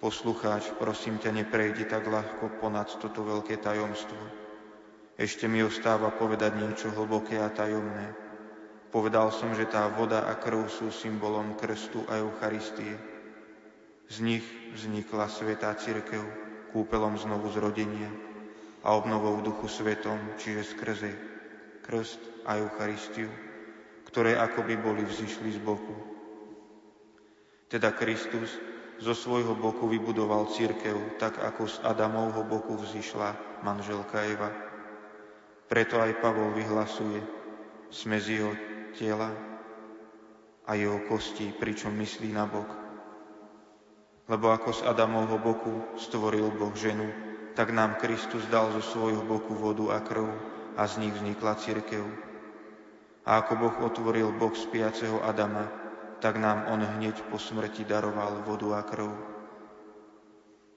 Poslucháč, 0.00 0.72
prosím 0.80 1.20
ťa, 1.20 1.36
neprejdi 1.36 1.84
tak 1.84 2.08
ľahko 2.08 2.60
ponad 2.60 2.88
toto 2.96 3.20
veľké 3.24 3.60
tajomstvo. 3.60 4.20
Ešte 5.20 5.44
mi 5.44 5.60
ostáva 5.60 6.08
povedať 6.16 6.56
niečo 6.56 6.88
hlboké 6.96 7.36
a 7.36 7.52
tajomné. 7.52 8.29
Povedal 8.90 9.30
som, 9.30 9.54
že 9.54 9.70
tá 9.70 9.86
voda 9.86 10.26
a 10.26 10.34
krv 10.34 10.66
sú 10.66 10.90
symbolom 10.90 11.54
krstu 11.54 12.02
a 12.10 12.18
Eucharistie. 12.18 12.98
Z 14.10 14.22
nich 14.26 14.46
vznikla 14.74 15.30
Svetá 15.30 15.70
Církev, 15.78 16.22
kúpelom 16.74 17.14
znovu 17.14 17.50
zrodenia 17.54 18.10
a 18.82 18.98
obnovou 18.98 19.38
Duchu 19.38 19.70
Svetom, 19.70 20.18
čiže 20.38 20.74
skrze 20.74 21.10
krst 21.86 22.18
a 22.42 22.58
Eucharistiu 22.58 23.30
ktoré 24.10 24.34
akoby 24.34 24.74
boli 24.74 25.06
vzýšli 25.06 25.54
z 25.54 25.60
boku. 25.62 25.94
Teda 27.70 27.94
Kristus 27.94 28.58
zo 28.98 29.14
svojho 29.14 29.54
boku 29.54 29.86
vybudoval 29.86 30.50
církev, 30.50 31.14
tak 31.22 31.38
ako 31.38 31.70
z 31.70 31.78
Adamovho 31.86 32.42
boku 32.42 32.74
vzýšla 32.74 33.62
manželka 33.62 34.26
Eva. 34.26 34.50
Preto 35.70 36.02
aj 36.02 36.18
Pavol 36.18 36.50
vyhlasuje, 36.58 37.22
sme 37.94 38.18
z 38.18 38.26
jeho 38.42 38.52
tela 38.94 39.30
a 40.66 40.74
jeho 40.74 41.02
kostí, 41.10 41.50
pričom 41.50 41.90
myslí 41.98 42.30
na 42.30 42.46
bok. 42.46 42.70
Lebo 44.30 44.54
ako 44.54 44.70
z 44.70 44.80
Adamovho 44.86 45.42
boku 45.42 45.74
stvoril 45.98 46.54
Boh 46.54 46.74
ženu, 46.78 47.10
tak 47.58 47.74
nám 47.74 47.98
Kristus 47.98 48.46
dal 48.46 48.70
zo 48.78 48.82
svojho 48.82 49.26
boku 49.26 49.58
vodu 49.58 49.90
a 49.90 49.98
krv 49.98 50.30
a 50.78 50.86
z 50.86 51.02
nich 51.02 51.14
vznikla 51.18 51.58
církev. 51.58 52.06
A 53.26 53.42
ako 53.42 53.52
Boh 53.58 53.76
otvoril 53.90 54.30
Boh 54.30 54.54
spiaceho 54.54 55.18
Adama, 55.26 55.66
tak 56.22 56.38
nám 56.38 56.70
On 56.70 56.78
hneď 56.78 57.18
po 57.26 57.42
smrti 57.42 57.82
daroval 57.82 58.46
vodu 58.46 58.78
a 58.78 58.82
krv. 58.86 59.10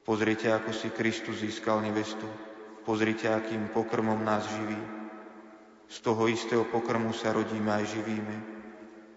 Pozrite, 0.03 0.51
ako 0.51 0.73
si 0.73 0.89
Kristus 0.89 1.39
získal 1.39 1.79
nevestu. 1.85 2.27
Pozrite, 2.83 3.31
akým 3.31 3.71
pokrmom 3.71 4.19
nás 4.19 4.43
živí. 4.49 5.02
Z 5.87 5.97
toho 6.01 6.27
istého 6.27 6.63
pokrmu 6.67 7.13
sa 7.13 7.31
rodíme 7.33 7.71
aj 7.71 7.85
živíme. 7.91 8.35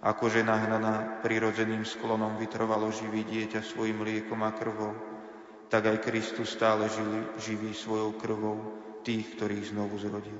A 0.02 0.12
Ako 0.14 0.30
žena 0.30 0.54
hnaná 0.60 1.18
prirodzeným 1.24 1.82
sklonom 1.82 2.38
vytrvalo 2.38 2.94
živí 2.94 3.26
dieťa 3.26 3.64
svojim 3.64 4.02
liekom 4.06 4.38
a 4.44 4.54
krvou, 4.54 4.94
tak 5.66 5.90
aj 5.90 5.98
Kristus 5.98 6.54
stále 6.54 6.86
žili, 6.86 7.26
živí 7.42 7.74
svojou 7.74 8.14
krvou 8.14 8.58
tých, 9.02 9.34
ktorých 9.34 9.74
znovu 9.74 9.98
zrodil. 9.98 10.38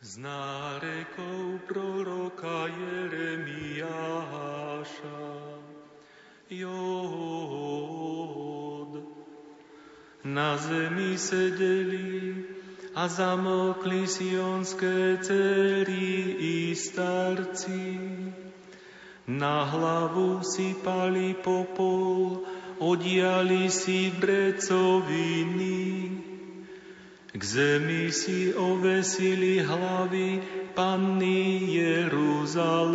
Z 0.00 0.16
nárekov 0.16 1.60
proroka 1.68 2.72
Jeremiáša 2.72 3.84
Jód. 6.48 7.99
Na 10.24 10.56
zemi 10.56 11.16
sedeli 11.18 12.44
a 12.94 13.08
zamokli 13.08 14.06
sionské 14.06 15.16
cery 15.22 16.36
i 16.38 16.74
starci. 16.76 17.98
Na 19.26 19.64
hlavu 19.64 20.44
si 20.44 20.76
pali 20.84 21.34
popol, 21.34 22.44
odiali 22.78 23.70
si 23.70 24.12
brecoviny 24.12 25.90
k 27.30 27.44
zemi 27.44 28.12
si 28.12 28.52
ovesili 28.52 29.64
hlavy 29.64 30.42
Panny 30.74 31.72
Jeruzalema. 31.72 32.92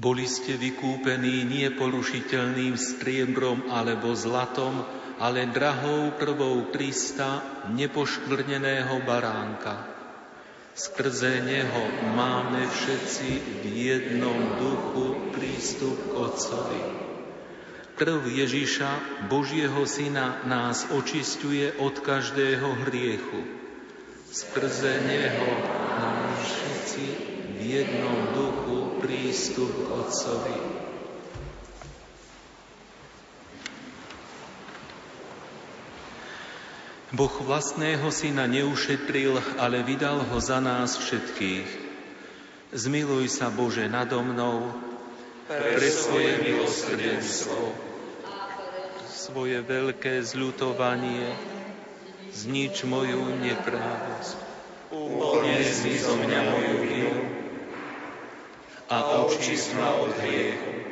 Boli 0.02 0.26
ste 0.26 0.58
vykúpení 0.58 1.46
nie 1.46 1.70
porušiteľným 1.70 2.74
striebrom 2.74 3.70
alebo 3.70 4.18
zlatom, 4.18 4.82
ale 5.22 5.46
drahou 5.46 6.18
krvou 6.18 6.74
Krista, 6.74 7.46
nepoškvrneného 7.70 8.98
baránka. 9.06 10.01
Skrze 10.72 11.44
Neho 11.44 11.84
máme 12.16 12.64
všetci 12.64 13.30
v 13.60 13.64
jednom 13.76 14.40
duchu 14.56 15.36
prístup 15.36 16.00
k 16.00 16.12
Otcovi. 16.16 16.82
Krv 18.00 18.24
Ježiša, 18.24 18.92
Božieho 19.28 19.84
Syna, 19.84 20.40
nás 20.48 20.88
očistuje 20.96 21.76
od 21.76 22.00
každého 22.00 22.88
hriechu. 22.88 23.44
Skrze 24.32 24.96
Neho 25.04 25.50
máme 26.00 26.40
všetci 26.40 27.06
v 27.52 27.60
jednom 27.60 28.32
duchu 28.32 29.04
prístup 29.04 29.76
k 29.76 29.88
Otcovi. 29.92 30.60
Boh 37.12 37.36
vlastného 37.44 38.08
syna 38.08 38.48
neušetril, 38.48 39.36
ale 39.60 39.84
vydal 39.84 40.24
ho 40.32 40.38
za 40.40 40.64
nás 40.64 40.96
všetkých. 40.96 41.68
Zmiluj 42.72 43.28
sa, 43.28 43.52
Bože, 43.52 43.92
nado 43.92 44.24
mnou, 44.24 44.72
pre 45.52 45.88
svoje 45.92 46.40
milosrdenstvo, 46.40 47.76
svoje 49.12 49.60
veľké 49.60 50.24
zľutovanie, 50.24 51.36
znič 52.32 52.88
moju 52.88 53.28
neprávosť. 53.44 54.40
Unies 54.96 55.84
mi 55.84 55.96
zo 56.00 56.16
mňa 56.16 56.40
moju 56.48 56.76
vinu, 56.80 57.16
a 58.92 59.24
očist 59.28 59.76
ma 59.76 60.00
od 60.00 60.16
hriechu. 60.20 60.91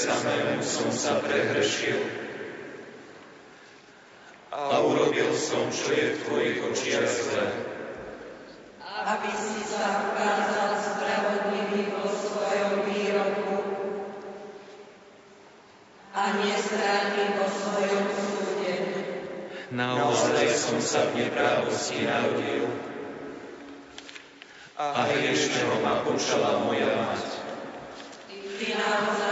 Samému 0.00 0.64
som 0.64 0.88
sa 0.88 1.20
prehrešil. 1.20 2.00
A 4.50 4.80
urobil 4.80 5.30
som, 5.36 5.68
čo 5.68 5.92
je 5.92 6.16
v 6.16 6.20
Tvojich 6.24 6.58
očiach 6.64 7.06
zlé. 7.06 7.48
Aby 9.00 9.32
si 9.32 9.60
sa 9.64 10.12
ukázal 10.12 10.76
spravodlivý 10.76 11.92
vo 11.94 12.04
svojom 12.08 12.84
výroku 12.84 13.56
a 16.12 16.22
nestráni 16.36 17.24
vo 17.38 17.46
svojom 17.48 18.06
súde. 18.12 18.74
Naozaj 19.70 20.46
som 20.52 20.78
sa 20.82 21.08
v 21.08 21.24
neprávosti 21.24 22.02
narodil 22.02 22.66
a 24.80 25.06
hriešného 25.06 25.84
ma 25.84 26.02
počala 26.02 26.64
moja 26.66 26.88
mať. 26.88 27.24
Ty 28.60 28.68
naozaj 28.76 29.29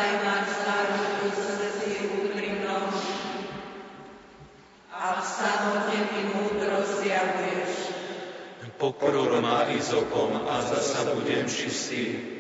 Izokom 9.79 10.35
a 10.35 10.59
zasa 10.67 11.15
budem 11.15 11.47
čistý 11.47 12.39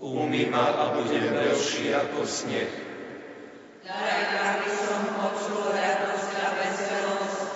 Umy 0.00 0.48
ma 0.48 0.64
a 0.64 0.96
budem 0.96 1.28
veľší 1.28 1.92
ako 1.92 2.24
sneh. 2.24 2.72
Daj, 3.84 4.22
aby 4.32 4.70
som 4.72 5.02
počul 5.12 5.60
radosť 5.76 6.32
a 6.40 6.48
veselosť 6.56 7.48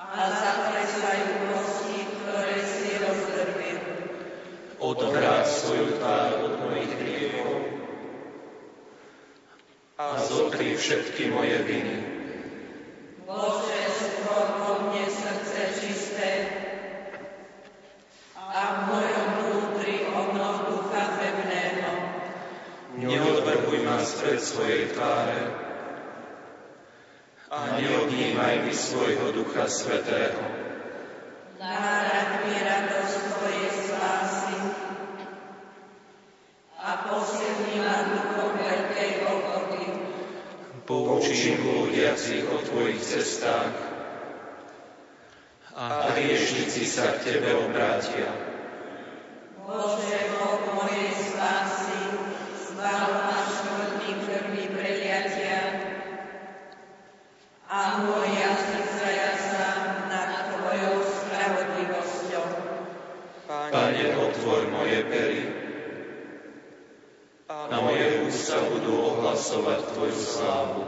a 0.00 0.20
zatresajú 0.32 1.28
kosti, 1.52 1.98
ktoré 2.16 2.58
si 2.64 2.90
rozdrbil. 2.96 3.78
Odvráť 4.80 5.44
svoju 5.52 6.00
tvár 6.00 6.32
od 6.48 6.54
mojich 6.64 6.92
hriechov 6.96 7.52
a 10.00 10.16
zotri 10.16 10.80
všetky 10.80 11.28
moje 11.28 11.60
viny. 11.60 11.96
Bože, 13.28 13.80
stvor 14.00 14.48
vo 14.64 14.72
mne 14.88 15.04
srdce 15.12 15.60
čisté 15.76 16.30
a 18.38 18.60
v 18.64 18.78
mojom 18.88 19.32
neodvrhuj 23.02 23.78
ma 23.82 23.98
spred 24.04 24.38
svojej 24.38 24.92
tváre 24.94 25.40
a 27.52 27.58
neodnímaj 27.76 28.64
mi 28.64 28.72
svojho 28.72 29.32
Ducha 29.32 29.68
Svetého. 29.82 30.38
Nárad 31.58 32.46
mi 32.46 32.54
radosť 32.54 33.18
Tvojej 33.34 33.70
spásy 33.82 34.58
a 36.78 36.90
posilni 37.10 37.82
ma 37.82 37.96
duchom 38.14 38.62
veľkej 38.62 39.10
pokory. 39.26 39.86
Poučím 40.86 41.58
blúdiacich 41.66 42.46
o 42.46 42.62
Tvojich 42.62 43.02
cestách 43.02 43.74
a 45.74 46.14
hriešnici 46.14 46.86
sa 46.86 47.18
k 47.18 47.26
Tebe 47.26 47.50
obrátia. 47.66 48.30
Bože, 49.66 50.18
Boh 50.38 50.62
mojej 50.78 51.10
spásy, 51.10 52.02
zbav 52.70 53.10
ma 53.18 53.38
štvrtný 53.50 54.10
krvi 54.30 54.64
preliatia 54.78 55.90
a 57.72 58.04
môj 58.04 58.26
jazyk 58.28 58.84
zajasa 59.00 59.66
nad 60.12 60.44
Tvojou 60.52 61.08
spravodlivosťou. 61.08 62.46
Pane, 63.48 64.06
otvor 64.12 64.68
moje 64.68 65.00
pery 65.08 65.42
a 67.48 67.76
moje 67.80 68.28
ústa 68.28 68.60
budú 68.68 68.92
ohlasovať 68.92 69.78
Tvoju 69.96 70.18
slávu. 70.20 70.84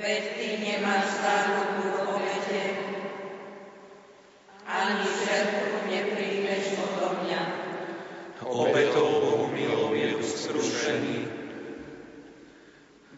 Veď 0.00 0.22
Ty 0.40 0.48
nemáš 0.56 1.04
záľubu 1.20 1.84
v 1.84 1.96
obete, 2.16 2.62
ani 4.64 5.04
žertu 5.04 5.84
nepríjmeš 5.84 6.80
odo 6.80 7.08
mňa. 7.28 7.42
Obetou 8.48 9.08
Bohu 9.20 9.46
milou 9.52 9.92
je 9.92 10.16
tu 10.16 10.24
skrušený. 10.24 11.28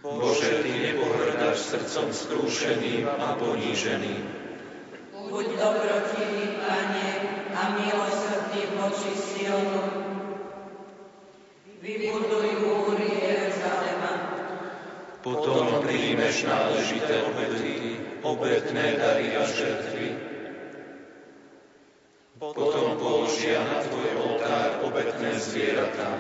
Bože, 0.00 0.64
Ty 0.64 0.72
nepohrdáš 0.72 1.58
srdcom 1.61 2.08
skrúšeným 2.08 3.04
a 3.04 3.36
poníženým. 3.36 4.24
Buď 5.12 5.46
dobrotivý, 5.61 6.56
Pane, 6.56 7.08
a 7.52 7.62
milosrdný 7.76 8.62
voči 8.80 9.12
Sionu. 9.12 9.84
Vybuduj 11.84 12.48
múry 12.64 13.11
Jeruzalema. 13.20 14.12
Potom 15.20 15.84
príjmeš 15.84 16.48
náležité 16.48 17.20
obety, 17.28 18.00
obetné 18.24 18.96
dary 18.96 19.36
a 19.36 19.44
žertvy. 19.44 20.08
Potom 22.40 22.96
položia 22.96 23.61
na 23.68 23.84
Tvoj 23.84 24.11
oltár 24.16 24.80
obetné 24.88 25.36
zvieratá. 25.36 26.16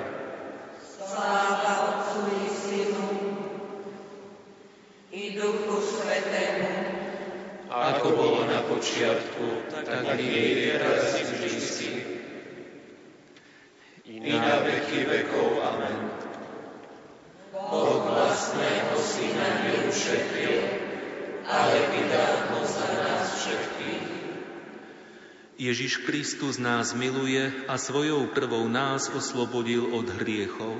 Sláva 0.84 1.72
Otcu 1.96 2.20
i 2.28 2.46
Synu 2.52 3.08
i 5.10 5.34
Duchu 5.34 5.76
Svetému, 5.82 6.70
Ako 7.70 8.14
bolo 8.14 8.46
na 8.50 8.66
počiatku, 8.66 9.70
tak 9.70 10.18
nie 10.18 10.42
je 10.58 10.74
teraz 10.74 11.06
i 11.18 11.22
vždycky. 11.22 11.90
I 14.10 14.26
na 14.26 14.58
veky 14.66 15.06
vekov. 15.06 15.62
Amen. 15.62 16.10
Boh 17.54 18.02
vlastného 18.10 18.94
Syna 18.98 19.70
neušetril, 19.70 20.66
ale 21.46 21.78
vydal 21.94 22.34
ho 22.50 22.60
za 22.66 22.86
nás 22.90 23.38
všetkých. 23.38 24.08
Ježiš 25.70 26.02
Kristus 26.02 26.58
nás 26.58 26.90
miluje 26.98 27.46
a 27.70 27.78
svojou 27.78 28.26
krvou 28.34 28.66
nás 28.66 29.06
oslobodil 29.06 29.86
od 29.94 30.02
hriechov. 30.18 30.74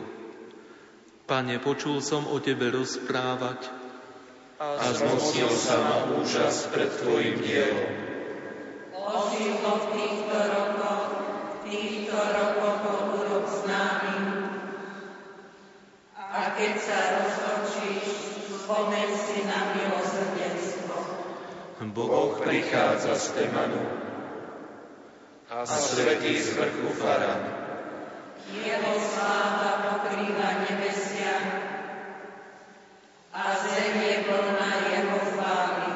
Pane, 1.30 1.62
počul 1.62 2.02
som 2.02 2.26
o 2.26 2.42
Tebe 2.42 2.74
rozprávať 2.74 3.70
A 4.58 4.90
zmocnil 4.90 5.46
sa 5.54 5.78
ma 5.78 5.96
úžas 6.18 6.66
pred 6.74 6.90
Tvojim 6.90 7.38
dielom. 7.38 7.86
ožilo 8.90 9.72
v 9.78 9.86
týchto 9.94 10.38
rokoch, 10.58 11.10
v 11.14 11.56
týchto 11.70 12.18
rokoch 12.18 12.78
ho 12.82 12.96
urob 13.14 13.46
známym. 13.46 14.26
A 16.18 16.50
keď 16.58 16.74
sa 16.82 16.98
roztočíš, 17.14 18.06
spomeň 18.66 19.08
si 19.14 19.46
na 19.46 19.70
milosrdenstvo. 19.70 20.98
Boh 21.94 22.34
prichádza 22.42 23.14
z 23.14 23.26
Temanu 23.38 23.99
a 25.60 25.76
svetí 25.76 26.40
z 26.40 26.56
vrchu 26.56 26.88
Faran. 26.96 27.40
Jeho 28.48 28.92
sláva 28.96 29.84
pokrýva 29.84 30.64
nebesia 30.64 31.36
a 33.28 33.42
zem 33.68 33.94
je 34.00 34.16
plná 34.24 34.72
jeho 34.88 35.18
chvály. 35.20 35.90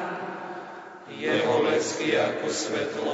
Jeho 1.17 1.55
lesky 1.65 2.13
ako 2.13 2.45
svetlo, 2.53 3.13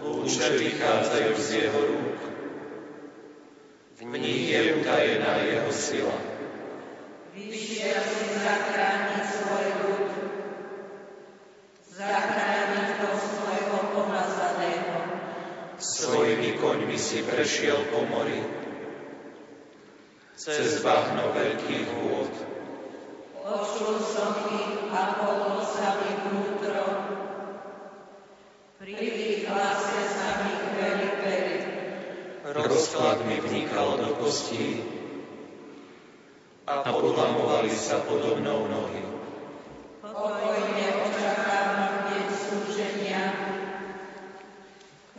lúče 0.00 0.56
vychádzajú 0.56 1.32
z 1.44 1.48
jeho 1.52 1.80
rúk. 1.92 2.20
V 4.00 4.00
nich 4.16 4.48
je 4.48 4.80
utajená 4.80 5.44
jeho 5.44 5.72
sila. 5.76 6.16
Vyšiel 7.36 8.00
si 8.00 8.26
zachrániť 8.32 9.24
svoj 9.28 9.66
ľud, 9.84 10.08
zachrániť 11.92 12.88
do 13.04 13.10
svojho 13.20 13.78
pomazaného. 13.92 14.96
Svojimi 16.56 16.88
koňmi 16.88 16.96
si 16.96 17.20
prešiel 17.20 17.76
po 17.92 18.08
mori, 18.08 18.40
cez 20.40 20.80
bahno 20.80 21.28
veľkých 21.36 21.88
vôd. 22.00 22.32
Počul 23.44 24.00
som 24.00 24.32
ich 24.56 24.88
a 24.88 25.02
pohol 25.20 25.60
sa 25.60 26.00
mi 26.00 26.16
vnútro. 26.16 26.84
Pri 28.80 28.96
ich 28.96 29.44
hlase 29.44 30.00
sa 30.08 30.28
mi 30.48 30.52
pery. 31.20 31.58
Rozklad 32.40 33.20
mi 33.28 33.36
vnikal 33.36 34.00
do 34.00 34.16
kostí 34.16 34.80
a 36.64 36.88
podlamovali 36.88 37.68
sa 37.68 38.00
podo 38.00 38.32
mnou 38.40 38.64
nohy. 38.64 39.04
Pokojne 40.00 40.88
očakávam 41.04 42.08
deň 42.08 42.26
súženia, 42.32 43.24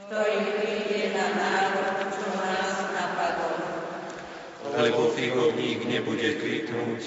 ktorý 0.08 0.40
príde 0.56 1.12
na 1.12 1.28
národ, 1.36 2.00
čo 2.16 2.28
nás 2.32 2.72
napadol. 2.96 3.60
lebo 4.78 5.12
figovník 5.12 5.84
nebude 5.84 6.40
kvitnúť 6.40 7.02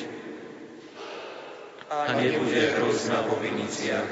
a 2.51 2.53
nebude 2.53 2.75
hrozna 2.75 3.23
vo 3.31 3.39
viniciach. 3.39 4.11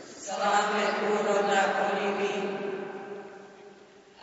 Slávne 0.00 1.04
úroda 1.04 1.62
olivy 1.92 2.48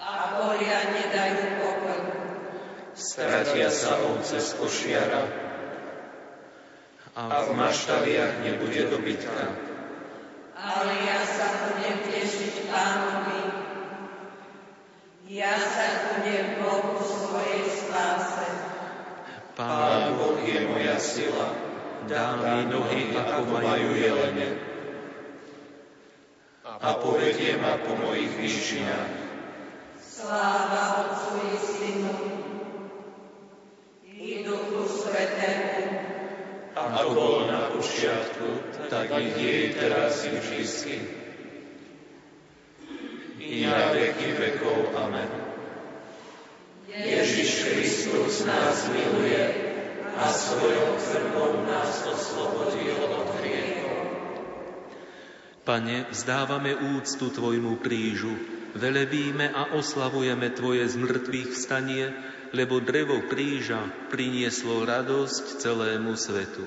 a 0.02 0.34
polia 0.34 0.80
nedajú 0.90 1.62
pokoj. 1.62 2.02
Stratia 2.98 3.70
sa 3.70 4.02
ovce 4.02 4.42
z 4.42 4.50
košiara 4.58 5.24
a 7.14 7.46
v 7.46 7.50
maštaviach 7.54 8.42
nebude 8.42 8.90
dobytka. 8.90 9.54
Ale 10.58 10.94
ja 11.06 11.22
sa 11.22 11.70
budem 11.70 12.10
tešiť 12.10 12.66
pánovi. 12.66 13.42
Ja 15.30 15.54
sa 15.54 16.18
budem 16.18 16.66
Bohu 16.66 16.98
svojej 16.98 17.62
spáse. 17.78 18.50
Pán 19.54 20.18
Boh 20.18 20.42
je 20.42 20.66
moja 20.66 20.98
sila, 20.98 21.70
dá 22.10 22.34
mi 22.42 22.74
nohy 22.74 23.14
ako 23.14 23.60
majú 23.60 23.94
jelene 23.94 24.58
a 26.64 26.96
ma 27.70 27.78
po 27.86 27.94
mojich 28.02 28.34
výšinách. 28.34 29.14
Sláva 30.02 31.06
Otcu 31.06 31.38
i 31.38 31.58
Synu 31.62 32.16
i 34.10 34.42
Duchu 34.42 34.82
Svetému, 34.90 35.86
Ako 36.80 37.12
bolo 37.14 37.40
na 37.46 37.70
počiatku, 37.70 38.74
tak 38.90 39.14
nech 39.14 39.38
je 39.38 39.54
i 39.54 39.70
teraz 39.78 40.26
i 40.26 40.34
vždycky. 40.34 40.96
I 43.38 43.70
na 43.70 43.94
veky 43.94 44.30
vekov. 44.34 44.96
Amen. 44.98 45.30
Ježiš 46.90 47.70
Kristus 47.70 48.50
nás 48.50 48.90
miluje 48.90 49.46
a 50.18 50.26
svojou 50.26 50.98
krvou 50.98 51.54
nás 51.70 52.02
oslobodil 52.06 52.98
od 52.98 53.28
hriechov. 53.38 53.69
Pane, 55.70 56.10
vzdávame 56.10 56.74
úctu 56.98 57.30
Tvojmu 57.30 57.78
krížu, 57.78 58.34
velebíme 58.74 59.54
a 59.54 59.78
oslavujeme 59.78 60.50
Tvoje 60.50 60.82
zmrtvých 60.90 61.54
vstanie, 61.54 62.10
lebo 62.58 62.82
drevo 62.82 63.22
kríža 63.30 64.10
prinieslo 64.10 64.82
radosť 64.82 65.62
celému 65.62 66.18
svetu. 66.18 66.66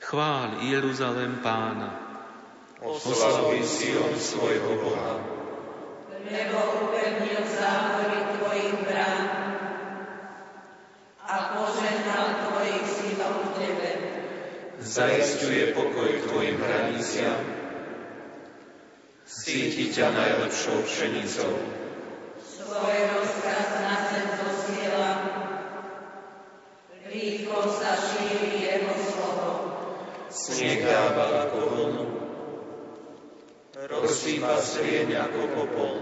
Chvál 0.00 0.64
Jeruzalem 0.64 1.44
Pána, 1.44 1.92
Oslavuj 2.80 3.60
Sion 3.68 4.16
svojho 4.16 4.72
Boha. 4.88 5.20
lebo 6.24 6.88
upevnil 6.88 7.44
záhory 7.52 8.32
Tvojich 8.40 8.80
brán 8.88 9.28
a 11.20 11.36
požehnal 11.52 12.26
Tvojich 12.48 12.86
synov 12.88 13.34
v 13.44 13.48
Tebe. 13.60 14.01
Zaistuje 14.80 15.76
pokoj 15.76 16.24
Tvojim 16.24 16.56
hraniciam. 16.56 17.40
Síti 19.28 19.92
ťa 19.92 20.08
najlepšou 20.12 20.84
pšenicou. 20.88 21.52
Svoj 22.40 22.96
rozkaz 23.12 23.68
na 23.84 23.96
zem 24.08 24.28
zosiela, 24.40 25.12
rýchlo 27.04 27.60
sa 27.68 28.00
šíri 28.00 28.64
Jeho 28.64 28.94
slovo. 29.12 29.50
Sneh 30.32 30.80
dáva 30.80 31.48
ako 31.48 31.58
vlnu. 31.68 32.04
rozsýpa 33.88 34.56
srieň 34.62 35.10
ako 35.26 35.40
popol. 35.52 35.94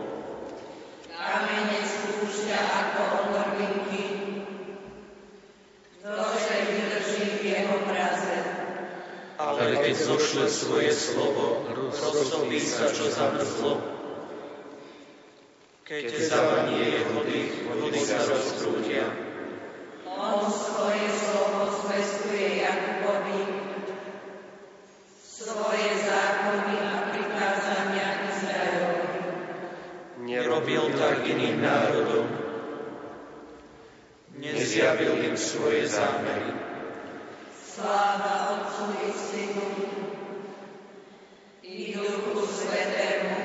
Kamene 1.11 1.81
spúšťa 1.81 2.61
ako 2.61 3.03
odrvinky, 3.25 4.05
ktože 6.01 6.57
vydrží 6.71 7.25
v 7.39 7.43
jeho 7.45 7.77
mraze. 7.89 8.30
Ale 9.41 9.73
keď 9.73 9.97
zošle 9.97 10.53
svoje 10.53 10.93
slovo, 10.93 11.65
roztopí 11.73 12.61
sa, 12.61 12.93
čo 12.93 13.09
zamrzlo. 13.09 13.81
Keď 15.89 16.13
zavanie 16.29 17.01
jeho 17.01 17.25
dých, 17.25 17.65
vody 17.73 18.01
sa 18.05 18.21
rozprúdia. 18.21 19.09
On 20.05 20.45
svoje 20.45 21.09
slovo 21.09 21.73
zvestuje 21.73 22.69
Jakubovi, 22.69 23.41
svoje 25.25 25.89
zákony 26.05 26.77
a 26.85 26.95
prikázania 27.09 28.09
Izraelovi. 28.29 29.09
Nerobil 30.21 30.85
tak 31.01 31.25
iným 31.25 31.65
národom. 31.65 32.29
Nezjavil 34.37 35.33
im 35.33 35.37
svoje 35.41 35.89
zámery. 35.89 36.70
Sláva 37.81 38.61
Otcu 38.61 38.93
i 39.09 39.13
Synu 39.17 39.69
i 41.65 41.97
Duchu 41.97 42.45
Svetému, 42.45 43.41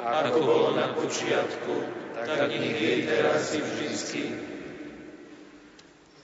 Ako 0.00 0.40
bolo 0.40 0.68
na 0.72 0.96
počiatku, 0.96 1.84
tak 2.16 2.48
nech 2.48 2.80
je 2.80 3.04
teraz 3.04 3.52
i 3.52 3.60
vždycky. 3.60 4.22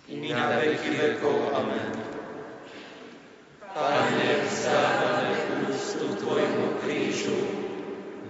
I 0.09 0.33
na 0.33 0.57
veky 0.57 0.89
vekov. 0.89 1.53
Amen. 1.53 2.01
Pane, 3.77 4.31
vzdávame 4.49 5.37
úctu 5.69 6.09
Tvojmu 6.25 6.81
krížu, 6.81 7.45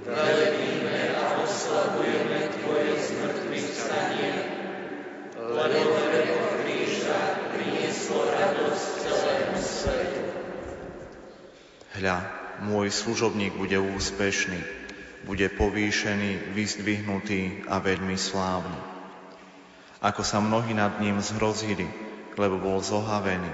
velebíme 0.03 1.15
a 1.15 1.39
oslavujeme 1.47 2.51
Tvoje 2.51 2.93
zmrtvých 2.99 3.69
stanie, 3.79 4.33
lebo 5.39 6.18
Hľa, 11.99 12.17
môj 12.63 12.95
služobník 12.95 13.59
bude 13.59 13.75
úspešný, 13.75 14.63
bude 15.27 15.51
povýšený, 15.51 16.55
vyzdvihnutý 16.55 17.67
a 17.67 17.83
veľmi 17.83 18.15
slávny. 18.15 18.79
Ako 19.99 20.23
sa 20.23 20.39
mnohí 20.39 20.79
nad 20.79 21.03
ním 21.03 21.19
zhrozili, 21.19 21.91
lebo 22.39 22.63
bol 22.63 22.79
zohavený, 22.79 23.51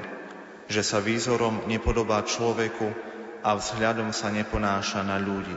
že 0.69 0.85
sa 0.85 1.01
výzorom 1.01 1.65
nepodobá 1.65 2.21
človeku 2.21 2.93
a 3.41 3.57
vzhľadom 3.57 4.13
sa 4.13 4.29
neponáša 4.29 5.01
na 5.01 5.17
ľudí. 5.17 5.57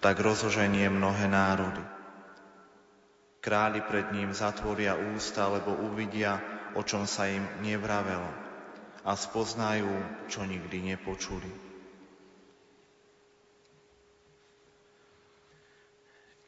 Tak 0.00 0.24
rozoženie 0.24 0.88
mnohé 0.88 1.28
národy. 1.28 1.84
Králi 3.44 3.84
pred 3.84 4.08
ním 4.16 4.32
zatvoria 4.32 4.96
ústa, 4.96 5.52
lebo 5.52 5.76
uvidia, 5.84 6.40
o 6.74 6.82
čom 6.82 7.06
sa 7.06 7.30
im 7.30 7.46
nevravelo 7.62 8.30
a 9.04 9.12
spoznajú, 9.14 9.90
čo 10.26 10.42
nikdy 10.42 10.94
nepočuli. 10.94 11.52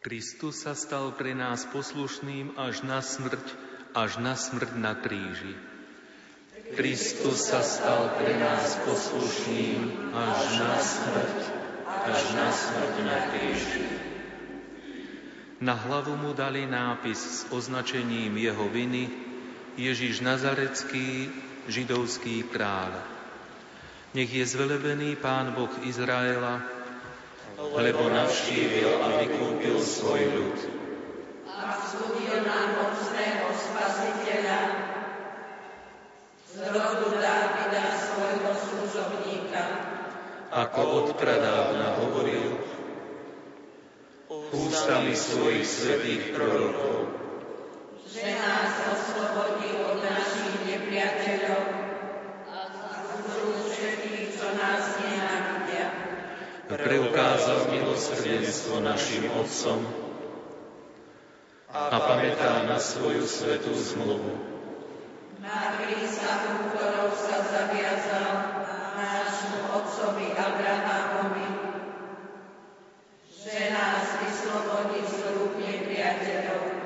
Kristus 0.06 0.62
sa 0.62 0.78
stal 0.78 1.18
pre 1.18 1.34
nás 1.34 1.66
poslušným 1.66 2.54
až 2.54 2.86
na 2.86 3.02
smrť, 3.02 3.42
až 3.90 4.22
na 4.22 4.38
smrť 4.38 4.70
na 4.78 4.94
kríži. 4.94 5.58
Kristus 6.78 7.50
sa 7.50 7.58
stal 7.66 8.14
pre 8.14 8.38
nás 8.38 8.78
poslušným 8.86 10.14
až 10.14 10.42
na 10.62 10.78
smrť, 10.78 11.38
až 11.90 12.22
na 12.38 12.48
smrť 12.54 12.94
na 13.02 13.18
kríži. 13.34 13.86
Na 15.58 15.74
hlavu 15.74 16.14
mu 16.14 16.38
dali 16.38 16.70
nápis 16.70 17.18
s 17.18 17.40
označením 17.50 18.38
jeho 18.38 18.70
viny 18.70 19.25
Ježiš 19.76 20.24
Nazarecký, 20.24 21.28
židovský 21.68 22.48
kráľ. 22.48 22.96
Nech 24.16 24.32
je 24.32 24.40
zvelebený 24.48 25.20
Pán 25.20 25.52
Boh 25.52 25.68
Izraela, 25.84 26.64
lebo 27.60 28.08
navštívil 28.08 28.88
a 29.04 29.20
vykúpil 29.20 29.76
svoj 29.76 30.22
ľud. 30.32 30.58
a 31.56 31.76
vzbudil 31.82 32.44
nám 32.44 32.68
mocného 32.78 33.48
spasiteľa 33.52 34.60
z 36.46 36.54
rodu 36.72 37.08
Dávida 37.16 37.84
svojho 37.96 38.52
služobníka. 38.56 39.62
Ako 40.52 40.80
odpradávna 41.04 42.00
hovoril, 42.00 42.60
ústami 44.56 45.12
svojich 45.12 45.66
svetých 45.68 46.32
prorokov, 46.32 47.12
že 48.08 48.24
nás 48.40 48.95
čo 54.36 54.48
nás 54.52 54.84
nenávidia. 55.00 55.88
preukázal 56.68 57.72
milosrdenstvo 57.72 58.84
našim 58.84 59.32
otcom 59.32 59.80
a 61.72 61.96
pamätá 61.96 62.68
na 62.68 62.76
svoju 62.76 63.24
svetú 63.24 63.72
zmluvu. 63.72 64.36
Na 65.40 65.80
prísahu, 65.80 66.68
ktorou 66.76 67.16
sa 67.16 67.40
zaviazal 67.48 68.60
nášmu 69.00 69.72
otcovi 69.72 70.36
Abrahamovi, 70.36 71.48
že 73.32 73.72
nás 73.72 74.04
vyslobodí 74.20 75.00
z 75.08 75.16
rúk 75.32 75.52
nepriateľov 75.56 76.76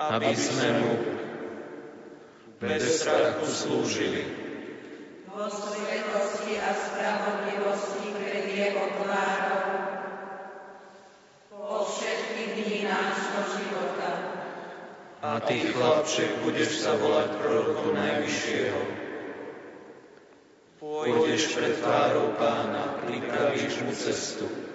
aby 0.00 0.32
sme 0.32 0.68
mu 0.80 0.92
bez 2.56 3.04
strachu 3.04 3.44
slúžili. 3.44 4.39
Vo 5.30 5.46
svetosti 5.46 6.58
a 6.58 6.70
spravodlivosti 6.74 8.06
pred 8.18 8.44
jeho 8.50 8.84
tvárou 8.98 9.66
po 11.50 11.86
všetky 11.86 12.42
dni 12.58 12.78
nášho 12.90 13.40
života. 13.54 14.10
A 15.20 15.38
ty, 15.44 15.70
chlapček, 15.70 16.42
budeš 16.42 16.82
sa 16.82 16.96
volať 16.96 17.30
prorokom 17.38 17.92
Najvyššieho. 17.92 18.82
Pôjdeš 20.80 21.42
pred 21.54 21.76
tvárou 21.76 22.32
pána, 22.40 23.04
pripravíš 23.04 23.84
mu 23.84 23.92
cestu. 23.92 24.69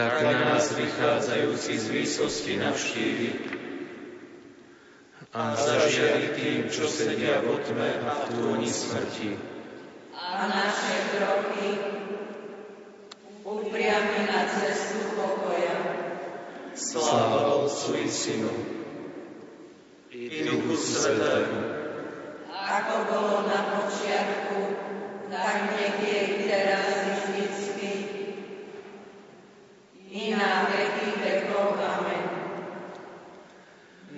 Tak 0.00 0.24
nás 0.24 0.72
vychádzajúci 0.72 1.72
z 1.76 1.86
výsosti 1.92 2.52
navštívi 2.56 3.28
a 5.36 5.52
zažiari 5.60 6.32
tým, 6.32 6.72
čo 6.72 6.88
sedia 6.88 7.44
vo 7.44 7.60
tme 7.60 8.00
a 8.08 8.08
v 8.08 8.22
túni 8.32 8.64
smrti. 8.72 9.36
a 10.16 10.48
naše 10.48 10.96
kroky 11.12 11.68
upriami 13.44 14.18
na 14.24 14.40
cestu 14.46 15.20
pokoja. 15.20 15.76
Sláva 16.72 17.60
Otcu 17.60 17.92
i 17.98 18.08
Synu 18.08 18.54
i 20.10 20.48
Duchu 20.48 20.76
Svetému, 20.76 21.60
Ako 22.50 22.94
bolo 23.10 23.36
na 23.50 23.60
počiatku, 23.74 24.58
tak 25.26 25.74
nech 25.74 25.98
je 25.98 26.20
teraz 26.46 26.86
i 26.86 27.10
vždycky, 27.18 27.92
i 30.10 30.22
na 30.38 30.70
veky 30.70 31.08
vekov. 31.18 31.74
Amen. 31.74 32.26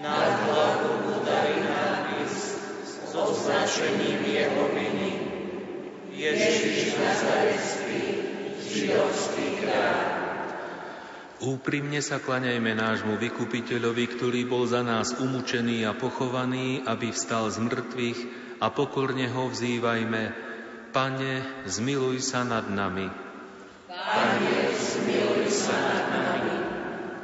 Na 0.03 0.19
hlavu 0.19 1.07
mu 1.07 1.17
dali 1.23 1.63
nápis 1.63 2.35
s 2.83 3.11
označením 3.15 4.19
jeho 4.27 4.65
viny. 4.75 5.13
Ježiš 6.11 6.99
Nazarecký, 6.99 8.03
židovský 8.67 9.63
kráľ. 9.63 10.03
Úprimne 11.43 11.99
sa 11.99 12.23
klaňajme 12.23 12.79
nášmu 12.79 13.19
vykupiteľovi, 13.19 14.05
ktorý 14.15 14.47
bol 14.47 14.67
za 14.67 14.87
nás 14.87 15.15
umúčený 15.19 15.87
a 15.87 15.95
pochovaný, 15.95 16.83
aby 16.87 17.11
vstal 17.11 17.51
z 17.51 17.63
mŕtvych 17.63 18.21
a 18.63 18.71
pokorne 18.71 19.27
ho 19.27 19.51
vzývajme. 19.51 20.23
Pane, 20.95 21.33
zmiluj 21.67 22.23
sa 22.23 22.47
nad 22.47 22.71
nami. 22.71 23.11
Pane 23.91 24.63